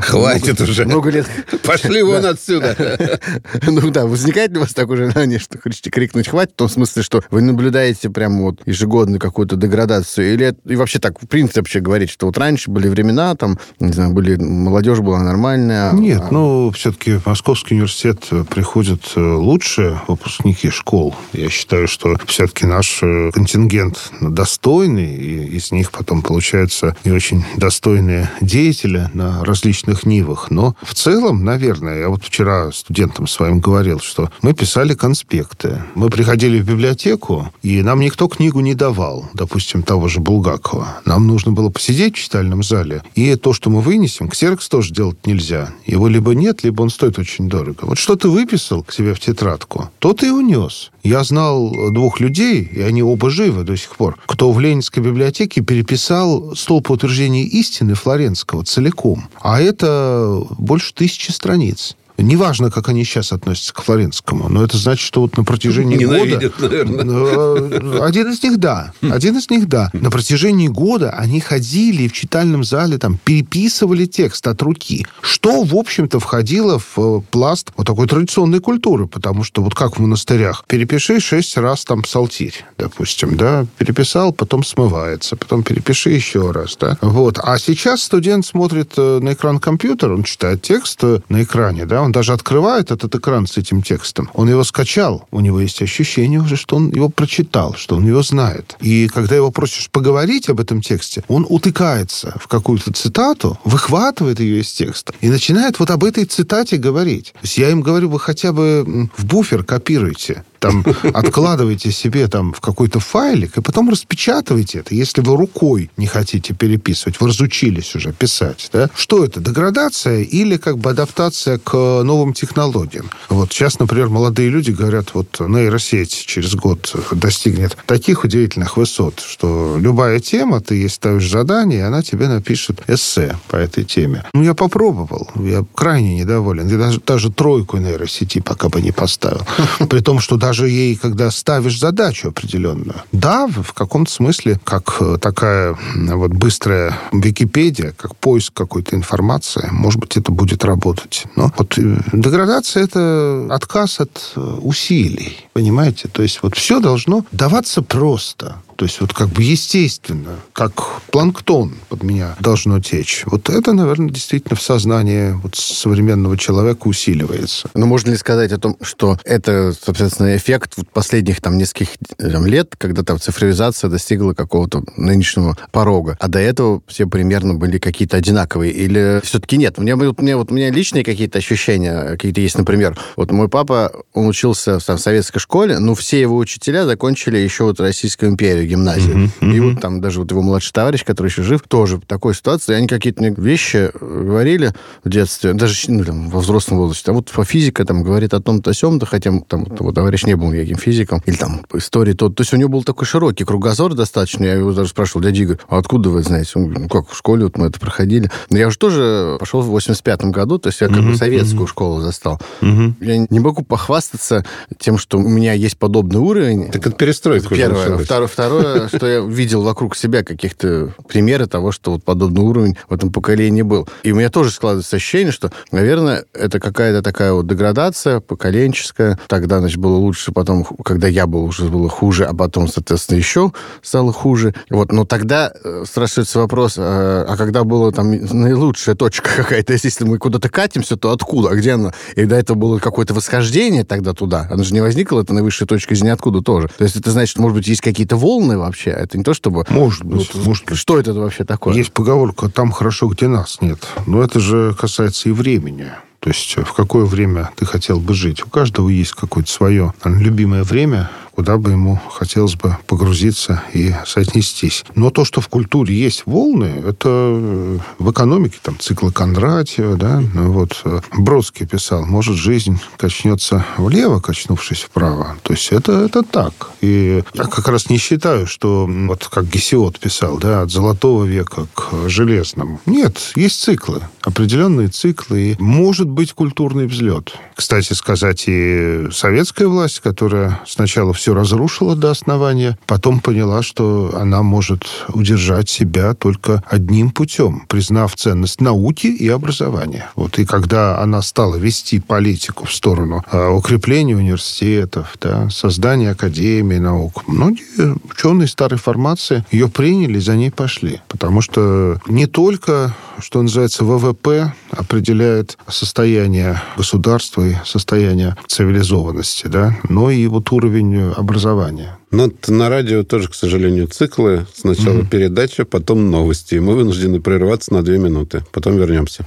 Хватит 0.00 0.60
уже. 0.60 0.84
Много 0.84 1.10
лет. 1.10 1.26
Пошли 1.62 2.02
вон 2.02 2.24
отсюда. 2.24 3.20
Ну 3.66 3.90
да, 3.90 4.06
возникает 4.06 4.52
ли 4.52 4.58
у 4.58 4.60
вас 4.60 4.72
такое 4.74 5.10
желание, 5.10 5.38
что 5.38 5.58
хотите 5.58 5.90
крикнуть 5.90 6.28
«хватит», 6.28 6.52
в 6.52 6.56
том 6.56 6.68
смысле, 6.68 7.02
что 7.02 7.22
вы 7.30 7.42
наблюдаете 7.42 8.10
прямо 8.10 8.42
вот 8.42 8.60
ежегодно 8.66 9.18
какую-то 9.18 9.56
деградацию? 9.56 10.32
Или 10.32 10.54
и 10.66 10.76
вообще 10.76 10.98
так, 10.98 11.20
в 11.20 11.26
принципе, 11.26 11.60
вообще 11.60 11.80
говорить, 11.80 12.10
что 12.10 12.26
вот 12.26 12.38
раньше 12.38 12.70
были 12.70 12.88
времена, 12.88 13.34
там, 13.34 13.58
не 13.78 13.92
знаю, 13.92 14.12
были 14.12 14.36
молодежь 14.40 15.00
была 15.00 15.22
нормальная. 15.22 15.92
Нет, 15.92 16.22
а... 16.22 16.28
ну, 16.30 16.70
все-таки 16.70 17.18
в 17.18 17.26
Московский 17.26 17.74
университет 17.74 18.28
приходят 18.48 19.00
э, 19.16 19.20
лучшие 19.20 20.00
выпускники 20.08 20.70
школ. 20.70 21.14
Я 21.32 21.48
считаю, 21.48 21.88
что 21.88 22.16
все-таки 22.26 22.66
наш 22.66 23.00
э, 23.02 23.30
контингент 23.32 24.12
достойный, 24.20 25.14
и 25.14 25.56
из 25.56 25.72
них 25.72 25.90
потом 25.90 26.22
получаются 26.22 26.96
и 27.04 27.10
очень 27.10 27.44
достойные 27.56 28.30
деятели 28.40 29.10
на 29.14 29.44
различных 29.44 30.06
нивах. 30.06 30.50
Но 30.50 30.74
в 30.82 30.94
целом, 30.94 31.44
наверное, 31.44 32.00
я 32.00 32.08
вот 32.08 32.24
вчера 32.24 32.72
студентам 32.72 33.26
своим 33.26 33.60
говорил, 33.60 34.00
что 34.00 34.30
мы 34.42 34.54
писали 34.54 34.94
конспекты. 34.94 35.82
Мы 35.94 36.10
приходили 36.10 36.60
в 36.60 36.66
библиотеку, 36.66 37.52
и 37.62 37.82
нам 37.82 38.00
никто 38.00 38.28
книгу 38.28 38.60
не 38.60 38.74
давал, 38.74 39.28
допустим, 39.34 39.82
того 39.82 40.08
же 40.08 40.20
Булгакова. 40.20 41.00
Нам 41.04 41.26
нужно 41.26 41.52
было 41.52 41.68
посидеть 41.68 42.16
в 42.16 42.20
читальном 42.20 42.62
зале, 42.62 43.02
и 43.14 43.36
то, 43.36 43.52
что 43.52 43.70
мы 43.70 43.80
вынесем, 43.80 44.28
ксерокс 44.30 44.68
тоже 44.68 44.92
делать 44.92 45.26
нельзя. 45.26 45.72
Его 45.84 46.08
либо 46.08 46.34
нет, 46.34 46.64
либо 46.64 46.82
он 46.82 46.90
стоит 46.90 47.18
очень 47.18 47.48
дорого. 47.48 47.84
Вот 47.84 47.98
что 47.98 48.16
ты 48.16 48.28
выписал 48.28 48.82
к 48.82 48.92
себе 48.92 49.14
в 49.14 49.20
тетрадку, 49.20 49.90
то 49.98 50.12
ты 50.14 50.28
и 50.28 50.30
унес. 50.30 50.90
Я 51.02 51.24
знал 51.24 51.90
двух 51.90 52.20
людей, 52.20 52.62
и 52.62 52.80
они 52.80 53.02
оба 53.02 53.30
живы 53.30 53.64
до 53.64 53.76
сих 53.76 53.96
пор, 53.96 54.18
кто 54.26 54.52
в 54.52 54.60
Ленинской 54.60 55.02
библиотеке 55.02 55.60
переписал 55.62 56.54
столб 56.54 56.90
утверждения 56.90 57.44
истины 57.44 57.94
Флоренского 57.94 58.64
целиком. 58.64 59.28
А 59.40 59.60
это 59.60 60.42
больше 60.58 60.94
тысячи 60.94 61.30
страниц. 61.30 61.96
Неважно, 62.22 62.70
как 62.70 62.88
они 62.88 63.04
сейчас 63.04 63.32
относятся 63.32 63.72
к 63.72 63.82
Флоренскому, 63.82 64.48
но 64.48 64.62
это 64.62 64.76
значит, 64.76 65.04
что 65.04 65.22
вот 65.22 65.36
на 65.36 65.44
протяжении 65.44 65.96
Ненавидят, 65.96 66.54
года... 66.58 66.68
наверное. 66.68 67.04
Э, 67.04 68.04
один 68.04 68.30
из 68.30 68.42
них, 68.42 68.58
да. 68.58 68.92
Один 69.02 69.38
из 69.38 69.48
них, 69.50 69.68
да. 69.68 69.90
На 69.92 70.10
протяжении 70.10 70.68
года 70.68 71.10
они 71.10 71.40
ходили 71.40 72.08
в 72.08 72.12
читальном 72.12 72.64
зале, 72.64 72.98
там, 72.98 73.18
переписывали 73.22 74.06
текст 74.06 74.46
от 74.46 74.60
руки, 74.62 75.06
что, 75.20 75.62
в 75.62 75.74
общем-то, 75.74 76.20
входило 76.20 76.78
в 76.78 76.98
э, 76.98 77.20
пласт 77.30 77.72
вот 77.76 77.86
такой 77.86 78.06
традиционной 78.06 78.60
культуры, 78.60 79.06
потому 79.06 79.42
что 79.44 79.62
вот 79.62 79.74
как 79.74 79.96
в 79.96 80.00
монастырях, 80.00 80.64
перепиши 80.66 81.20
шесть 81.20 81.56
раз 81.56 81.84
там 81.84 82.02
псалтирь, 82.02 82.64
допустим, 82.78 83.36
да, 83.36 83.66
переписал, 83.78 84.32
потом 84.32 84.64
смывается, 84.64 85.36
потом 85.36 85.62
перепиши 85.62 86.10
еще 86.10 86.50
раз, 86.50 86.76
да. 86.78 86.98
Вот. 87.00 87.38
А 87.42 87.58
сейчас 87.58 88.02
студент 88.02 88.44
смотрит 88.46 88.92
э, 88.96 89.20
на 89.20 89.32
экран 89.32 89.58
компьютера, 89.58 90.14
он 90.14 90.24
читает 90.24 90.62
текст 90.62 91.02
на 91.02 91.42
экране, 91.42 91.86
да, 91.86 92.02
он 92.02 92.09
он 92.10 92.12
даже 92.12 92.32
открывает 92.32 92.90
этот 92.90 93.14
экран 93.14 93.46
с 93.46 93.56
этим 93.56 93.82
текстом, 93.82 94.30
он 94.34 94.50
его 94.50 94.64
скачал, 94.64 95.28
у 95.30 95.38
него 95.38 95.60
есть 95.60 95.80
ощущение 95.80 96.40
уже, 96.40 96.56
что 96.56 96.74
он 96.76 96.90
его 96.90 97.08
прочитал, 97.08 97.74
что 97.74 97.94
он 97.94 98.04
его 98.04 98.22
знает. 98.22 98.76
И 98.80 99.06
когда 99.06 99.36
его 99.36 99.52
просишь 99.52 99.88
поговорить 99.90 100.48
об 100.48 100.58
этом 100.58 100.80
тексте, 100.82 101.22
он 101.28 101.46
утыкается 101.48 102.34
в 102.40 102.48
какую-то 102.48 102.92
цитату, 102.92 103.60
выхватывает 103.64 104.40
ее 104.40 104.60
из 104.60 104.72
текста 104.72 105.14
и 105.20 105.28
начинает 105.28 105.78
вот 105.78 105.90
об 105.90 106.02
этой 106.02 106.24
цитате 106.24 106.78
говорить. 106.78 107.32
То 107.34 107.40
есть 107.42 107.58
я 107.58 107.70
им 107.70 107.80
говорю, 107.80 108.08
вы 108.08 108.18
хотя 108.18 108.52
бы 108.52 109.08
в 109.16 109.24
буфер 109.24 109.62
копируйте 109.62 110.42
там 110.60 110.84
откладывайте 111.14 111.90
себе 111.90 112.28
там 112.28 112.52
в 112.52 112.60
какой-то 112.60 113.00
файлик 113.00 113.56
и 113.56 113.62
потом 113.62 113.90
распечатывайте 113.90 114.78
это. 114.78 114.94
Если 114.94 115.22
вы 115.22 115.36
рукой 115.36 115.90
не 115.96 116.06
хотите 116.06 116.54
переписывать, 116.54 117.20
вы 117.20 117.28
разучились 117.28 117.94
уже 117.94 118.12
писать, 118.12 118.68
да? 118.72 118.88
Что 118.94 119.24
это, 119.24 119.40
деградация 119.40 120.20
или 120.20 120.56
как 120.56 120.78
бы 120.78 120.90
адаптация 120.90 121.58
к 121.58 121.72
новым 121.72 122.34
технологиям? 122.34 123.10
Вот 123.28 123.52
сейчас, 123.52 123.78
например, 123.78 124.08
молодые 124.08 124.50
люди 124.50 124.70
говорят, 124.70 125.14
вот 125.14 125.40
нейросеть 125.40 126.12
через 126.26 126.54
год 126.54 126.94
достигнет 127.12 127.76
таких 127.86 128.24
удивительных 128.24 128.76
высот, 128.76 129.20
что 129.26 129.76
любая 129.78 130.20
тема, 130.20 130.60
ты 130.60 130.74
ей 130.74 130.90
ставишь 130.90 131.28
задание, 131.30 131.86
она 131.86 132.02
тебе 132.02 132.28
напишет 132.28 132.82
эссе 132.86 133.36
по 133.48 133.56
этой 133.56 133.84
теме. 133.84 134.24
Ну, 134.34 134.42
я 134.42 134.54
попробовал, 134.54 135.30
я 135.36 135.64
крайне 135.74 136.16
недоволен. 136.16 136.68
Я 136.68 136.76
даже, 136.76 137.00
даже 137.00 137.32
тройку 137.32 137.78
нейросети 137.78 138.40
пока 138.40 138.68
бы 138.68 138.82
не 138.82 138.92
поставил. 138.92 139.46
При 139.88 140.00
том, 140.00 140.20
что 140.20 140.36
даже 140.36 140.49
даже 140.50 140.68
ей, 140.68 140.96
когда 140.96 141.30
ставишь 141.30 141.78
задачу 141.78 142.28
определенную. 142.28 142.96
Да, 143.12 143.46
в 143.46 143.72
каком-то 143.72 144.10
смысле, 144.10 144.58
как 144.64 144.96
э, 144.98 145.16
такая 145.20 145.76
вот 145.94 146.32
быстрая 146.32 146.98
Википедия, 147.12 147.94
как 147.96 148.16
поиск 148.16 148.52
какой-то 148.52 148.96
информации, 148.96 149.68
может 149.70 150.00
быть, 150.00 150.16
это 150.16 150.32
будет 150.32 150.64
работать. 150.64 151.26
Но 151.36 151.52
вот 151.56 151.78
э, 151.78 151.98
деградация– 152.12 152.82
это 152.84 153.46
отказ 153.48 154.00
от 154.00 154.32
э, 154.34 154.40
усилий, 154.40 155.36
понимаете? 155.52 156.08
То 156.08 156.22
есть 156.22 156.40
вот 156.42 156.56
все 156.56 156.80
должно 156.80 157.24
даваться 157.30 157.80
просто. 157.82 158.56
То 158.80 158.86
есть 158.86 158.98
вот 159.02 159.12
как 159.12 159.28
бы 159.28 159.42
естественно, 159.42 160.36
как 160.54 161.02
планктон 161.10 161.74
под 161.90 162.02
меня 162.02 162.34
должно 162.40 162.80
течь. 162.80 163.24
Вот 163.26 163.50
это, 163.50 163.74
наверное, 163.74 164.08
действительно 164.08 164.56
в 164.56 164.62
сознании 164.62 165.32
вот 165.32 165.54
современного 165.54 166.38
человека 166.38 166.88
усиливается. 166.88 167.68
Но 167.74 167.84
можно 167.84 168.12
ли 168.12 168.16
сказать 168.16 168.52
о 168.52 168.58
том, 168.58 168.78
что 168.80 169.18
это, 169.24 169.74
соответственно, 169.78 170.34
эффект 170.34 170.78
вот 170.78 170.88
последних 170.88 171.42
там 171.42 171.58
нескольких 171.58 171.90
там, 172.16 172.46
лет, 172.46 172.74
когда 172.78 173.02
там 173.02 173.20
цифровизация 173.20 173.90
достигла 173.90 174.32
какого-то 174.32 174.82
нынешнего 174.96 175.58
порога, 175.72 176.16
а 176.18 176.28
до 176.28 176.38
этого 176.38 176.80
все 176.86 177.06
примерно 177.06 177.52
были 177.52 177.76
какие-то 177.76 178.16
одинаковые? 178.16 178.72
Или 178.72 179.20
все-таки 179.22 179.58
нет? 179.58 179.74
У 179.76 179.82
меня, 179.82 179.96
вот, 179.96 180.18
у 180.18 180.22
меня, 180.22 180.38
вот, 180.38 180.50
у 180.50 180.54
меня 180.54 180.70
личные 180.70 181.04
какие-то 181.04 181.36
ощущения 181.36 182.12
какие-то 182.12 182.40
есть, 182.40 182.56
например. 182.56 182.98
Вот 183.16 183.30
мой 183.30 183.50
папа, 183.50 183.92
он 184.14 184.26
учился 184.26 184.78
там, 184.78 184.96
в 184.96 185.00
советской 185.02 185.38
школе, 185.38 185.78
но 185.78 185.94
все 185.94 186.18
его 186.18 186.38
учителя 186.38 186.86
закончили 186.86 187.36
еще 187.36 187.64
вот 187.64 187.78
Российскую 187.78 188.30
империю, 188.30 188.69
гимназии. 188.70 189.14
Uh-huh, 189.14 189.30
uh-huh. 189.40 189.54
И 189.54 189.60
вот 189.60 189.80
там 189.80 190.00
даже 190.00 190.20
вот 190.20 190.30
его 190.30 190.42
младший 190.42 190.72
товарищ, 190.72 191.04
который 191.04 191.28
еще 191.28 191.42
жив, 191.42 191.62
тоже 191.66 191.96
в 191.98 192.06
такой 192.06 192.34
ситуации. 192.34 192.74
Они 192.74 192.86
какие-то 192.86 193.24
вещи 193.24 193.90
говорили 194.00 194.72
в 195.04 195.08
детстве, 195.08 195.52
даже 195.52 195.74
ну, 195.88 196.04
там, 196.04 196.28
во 196.30 196.40
взрослом 196.40 196.78
возрасте. 196.78 197.10
А 197.10 197.14
вот 197.14 197.30
физика 197.44 197.84
там 197.84 198.02
говорит 198.02 198.34
о 198.34 198.40
том-то, 198.40 198.70
о 198.70 198.74
сем-то, 198.74 199.06
хотя 199.06 199.32
там 199.48 199.64
вот, 199.64 199.80
его 199.80 199.92
товарищ 199.92 200.24
не 200.24 200.34
был 200.34 200.50
никаким 200.50 200.76
физиком. 200.76 201.22
Или 201.26 201.36
там 201.36 201.62
истории 201.74 202.12
тот. 202.12 202.34
То 202.34 202.42
есть 202.42 202.52
у 202.52 202.56
него 202.56 202.70
был 202.70 202.84
такой 202.84 203.06
широкий 203.06 203.44
кругозор 203.44 203.94
достаточно. 203.94 204.44
Я 204.44 204.54
его 204.54 204.72
даже 204.72 204.90
спрашивал, 204.90 205.22
дядя 205.22 205.42
Игорь, 205.42 205.58
а 205.68 205.78
откуда 205.78 206.10
вы 206.10 206.22
знаете? 206.22 206.52
Он 206.54 206.64
говорит, 206.64 206.82
ну 206.82 206.88
как, 206.88 207.10
в 207.10 207.16
школе 207.16 207.44
вот 207.44 207.58
мы 207.58 207.66
это 207.66 207.80
проходили. 207.80 208.30
Но 208.50 208.58
я 208.58 208.68
уже 208.68 208.78
тоже 208.78 209.36
пошел 209.38 209.60
в 209.60 209.76
85-м 209.76 210.30
году, 210.32 210.58
то 210.58 210.68
есть 210.68 210.80
я 210.80 210.88
как 210.88 210.98
uh-huh, 210.98 211.10
бы 211.10 211.16
советскую 211.16 211.64
uh-huh. 211.64 211.70
школу 211.70 212.00
застал. 212.00 212.40
Uh-huh. 212.60 212.92
Я 213.00 213.26
не 213.28 213.40
могу 213.40 213.62
похвастаться 213.62 214.44
тем, 214.78 214.98
что 214.98 215.18
у 215.18 215.28
меня 215.28 215.52
есть 215.52 215.78
подобный 215.78 216.20
уровень. 216.20 216.70
Так 216.70 216.86
это 216.86 216.96
перестройка. 216.96 217.54
Первое. 217.54 217.98
Второе, 217.98 218.28
второе, 218.28 218.59
что 218.88 219.06
я 219.06 219.20
видел 219.20 219.62
вокруг 219.62 219.96
себя 219.96 220.22
каких-то 220.22 220.94
примеры 221.08 221.46
того, 221.46 221.72
что 221.72 221.92
вот 221.92 222.04
подобный 222.04 222.42
уровень 222.42 222.76
в 222.88 222.94
этом 222.94 223.12
поколении 223.12 223.62
был. 223.62 223.88
И 224.02 224.12
у 224.12 224.16
меня 224.16 224.30
тоже 224.30 224.50
складывается 224.50 224.96
ощущение, 224.96 225.32
что, 225.32 225.50
наверное, 225.72 226.24
это 226.32 226.60
какая-то 226.60 227.02
такая 227.02 227.32
вот 227.32 227.46
деградация 227.46 228.20
поколенческая. 228.20 229.18
Тогда, 229.26 229.60
значит, 229.60 229.78
было 229.78 229.96
лучше, 229.96 230.32
потом, 230.32 230.64
когда 230.84 231.08
я 231.08 231.26
был, 231.26 231.44
уже 231.44 231.64
было 231.64 231.88
хуже, 231.88 232.24
а 232.24 232.34
потом, 232.34 232.68
соответственно, 232.68 233.18
еще 233.18 233.52
стало 233.82 234.12
хуже. 234.12 234.54
Вот, 234.70 234.92
но 234.92 235.04
тогда 235.04 235.52
э, 235.52 235.84
спрашивается 235.86 236.38
вопрос, 236.38 236.74
а, 236.78 237.26
а 237.28 237.36
когда 237.36 237.64
была 237.64 237.90
там 237.92 238.10
наилучшая 238.10 238.94
точка 238.94 239.30
какая-то, 239.36 239.72
если 239.72 240.04
мы 240.04 240.18
куда-то 240.18 240.48
катимся, 240.48 240.96
то 240.96 241.10
откуда, 241.12 241.50
а 241.50 241.54
где 241.54 241.72
она? 241.72 241.92
И 242.16 242.24
до 242.24 242.36
этого 242.36 242.56
было 242.56 242.78
какое-то 242.78 243.14
восхождение 243.14 243.84
тогда 243.84 244.12
туда. 244.12 244.48
Оно 244.50 244.62
же 244.62 244.74
не 244.74 244.80
возникло, 244.80 245.22
это 245.22 245.34
наивысшая 245.34 245.66
точка 245.66 245.94
из 245.94 246.02
ниоткуда 246.02 246.42
тоже. 246.42 246.68
То 246.76 246.84
есть 246.84 246.96
это 246.96 247.10
значит, 247.10 247.38
может 247.38 247.56
быть, 247.56 247.66
есть 247.66 247.80
какие-то 247.80 248.16
волны 248.16 248.49
вообще, 248.56 248.90
это 248.90 249.18
не 249.18 249.24
то, 249.24 249.34
чтобы... 249.34 249.64
Может 249.68 250.04
быть, 250.04 250.34
вот, 250.34 250.44
может 250.46 250.64
быть. 250.66 250.78
Что 250.78 250.98
это 250.98 251.12
вообще 251.12 251.44
такое? 251.44 251.74
Есть 251.74 251.92
поговорка 251.92 252.48
«там 252.48 252.70
хорошо, 252.70 253.08
где 253.08 253.28
нас 253.28 253.60
нет». 253.60 253.86
Но 254.06 254.22
это 254.22 254.40
же 254.40 254.74
касается 254.78 255.28
и 255.28 255.32
времени. 255.32 255.90
То 256.20 256.28
есть 256.28 256.56
в 256.56 256.72
какое 256.74 257.06
время 257.06 257.50
ты 257.56 257.64
хотел 257.64 257.98
бы 257.98 258.12
жить? 258.12 258.44
У 258.44 258.50
каждого 258.50 258.90
есть 258.90 259.12
какое-то 259.12 259.50
свое 259.50 259.94
любимое 260.04 260.64
время, 260.64 261.10
куда 261.34 261.56
бы 261.56 261.70
ему 261.70 262.00
хотелось 262.10 262.54
бы 262.54 262.76
погрузиться 262.86 263.62
и 263.72 263.94
соотнестись. 264.06 264.84
Но 264.94 265.10
то, 265.10 265.24
что 265.24 265.40
в 265.40 265.48
культуре 265.48 265.94
есть 265.94 266.24
волны, 266.26 266.82
это 266.86 267.08
э, 267.08 267.78
в 267.98 268.10
экономике, 268.10 268.58
там, 268.62 268.78
циклы 268.78 269.12
Кондратьева, 269.12 269.96
да, 269.96 270.22
ну 270.34 270.52
вот 270.52 270.80
э, 270.84 271.00
Бродский 271.16 271.66
писал, 271.66 272.04
может, 272.04 272.36
жизнь 272.36 272.80
качнется 272.96 273.64
влево, 273.76 274.20
качнувшись 274.20 274.82
вправо. 274.82 275.36
То 275.42 275.52
есть 275.52 275.72
это, 275.72 275.92
это 275.92 276.22
так. 276.22 276.70
И 276.80 277.22
я 277.34 277.44
как 277.44 277.68
раз 277.68 277.90
не 277.90 277.98
считаю, 277.98 278.46
что, 278.46 278.88
вот 278.88 279.28
как 279.28 279.46
Гесиод 279.46 279.98
писал, 279.98 280.38
да, 280.38 280.62
от 280.62 280.70
золотого 280.70 281.24
века 281.24 281.66
к 281.74 282.08
железному. 282.08 282.80
Нет, 282.86 283.32
есть 283.36 283.60
циклы, 283.60 284.02
определенные 284.22 284.88
циклы, 284.88 285.40
и 285.40 285.56
может 285.58 286.08
быть 286.08 286.32
культурный 286.32 286.86
взлет. 286.86 287.34
Кстати 287.54 287.92
сказать, 287.92 288.44
и 288.46 289.08
советская 289.12 289.68
власть, 289.68 290.00
которая 290.00 290.60
сначала 290.66 291.12
все 291.20 291.34
разрушила 291.34 291.94
до 291.94 292.10
основания, 292.10 292.78
потом 292.86 293.20
поняла, 293.20 293.62
что 293.62 294.12
она 294.14 294.42
может 294.42 294.86
удержать 295.08 295.68
себя 295.68 296.14
только 296.14 296.62
одним 296.66 297.10
путем, 297.10 297.66
признав 297.68 298.16
ценность 298.16 298.62
науки 298.62 299.08
и 299.08 299.28
образования. 299.28 300.08
Вот 300.16 300.38
и 300.38 300.46
когда 300.46 300.98
она 300.98 301.20
стала 301.20 301.56
вести 301.56 302.00
политику 302.00 302.64
в 302.64 302.72
сторону 302.72 303.22
э, 303.30 303.48
укрепления 303.48 304.16
университетов, 304.16 305.18
да, 305.20 305.50
создания 305.50 306.12
академии 306.12 306.78
наук, 306.78 307.24
многие 307.26 307.98
ученые 308.10 308.48
старой 308.48 308.78
формации 308.78 309.44
ее 309.50 309.68
приняли, 309.68 310.18
за 310.18 310.36
ней 310.36 310.50
пошли. 310.50 311.02
Потому 311.08 311.42
что 311.42 312.00
не 312.08 312.26
только 312.26 312.94
что 313.20 313.42
называется, 313.42 313.84
ВВП 313.84 314.54
определяет 314.70 315.58
состояние 315.68 316.60
государства 316.76 317.46
и 317.46 317.54
состояние 317.64 318.36
цивилизованности, 318.46 319.46
да, 319.46 319.76
но 319.88 320.10
и 320.10 320.26
вот 320.26 320.50
уровень 320.52 321.09
образования. 321.16 321.98
Но 322.10 322.30
на 322.48 322.68
радио 322.68 323.02
тоже, 323.02 323.28
к 323.28 323.34
сожалению, 323.34 323.86
циклы. 323.86 324.46
Сначала 324.54 324.98
mm-hmm. 324.98 325.08
передача, 325.08 325.64
потом 325.64 326.10
новости. 326.10 326.56
Мы 326.56 326.74
вынуждены 326.74 327.20
прерываться 327.20 327.72
на 327.72 327.82
две 327.82 327.98
минуты. 327.98 328.44
Потом 328.52 328.76
вернемся. 328.76 329.24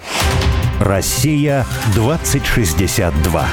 Россия 0.80 1.66
2062. 1.96 3.48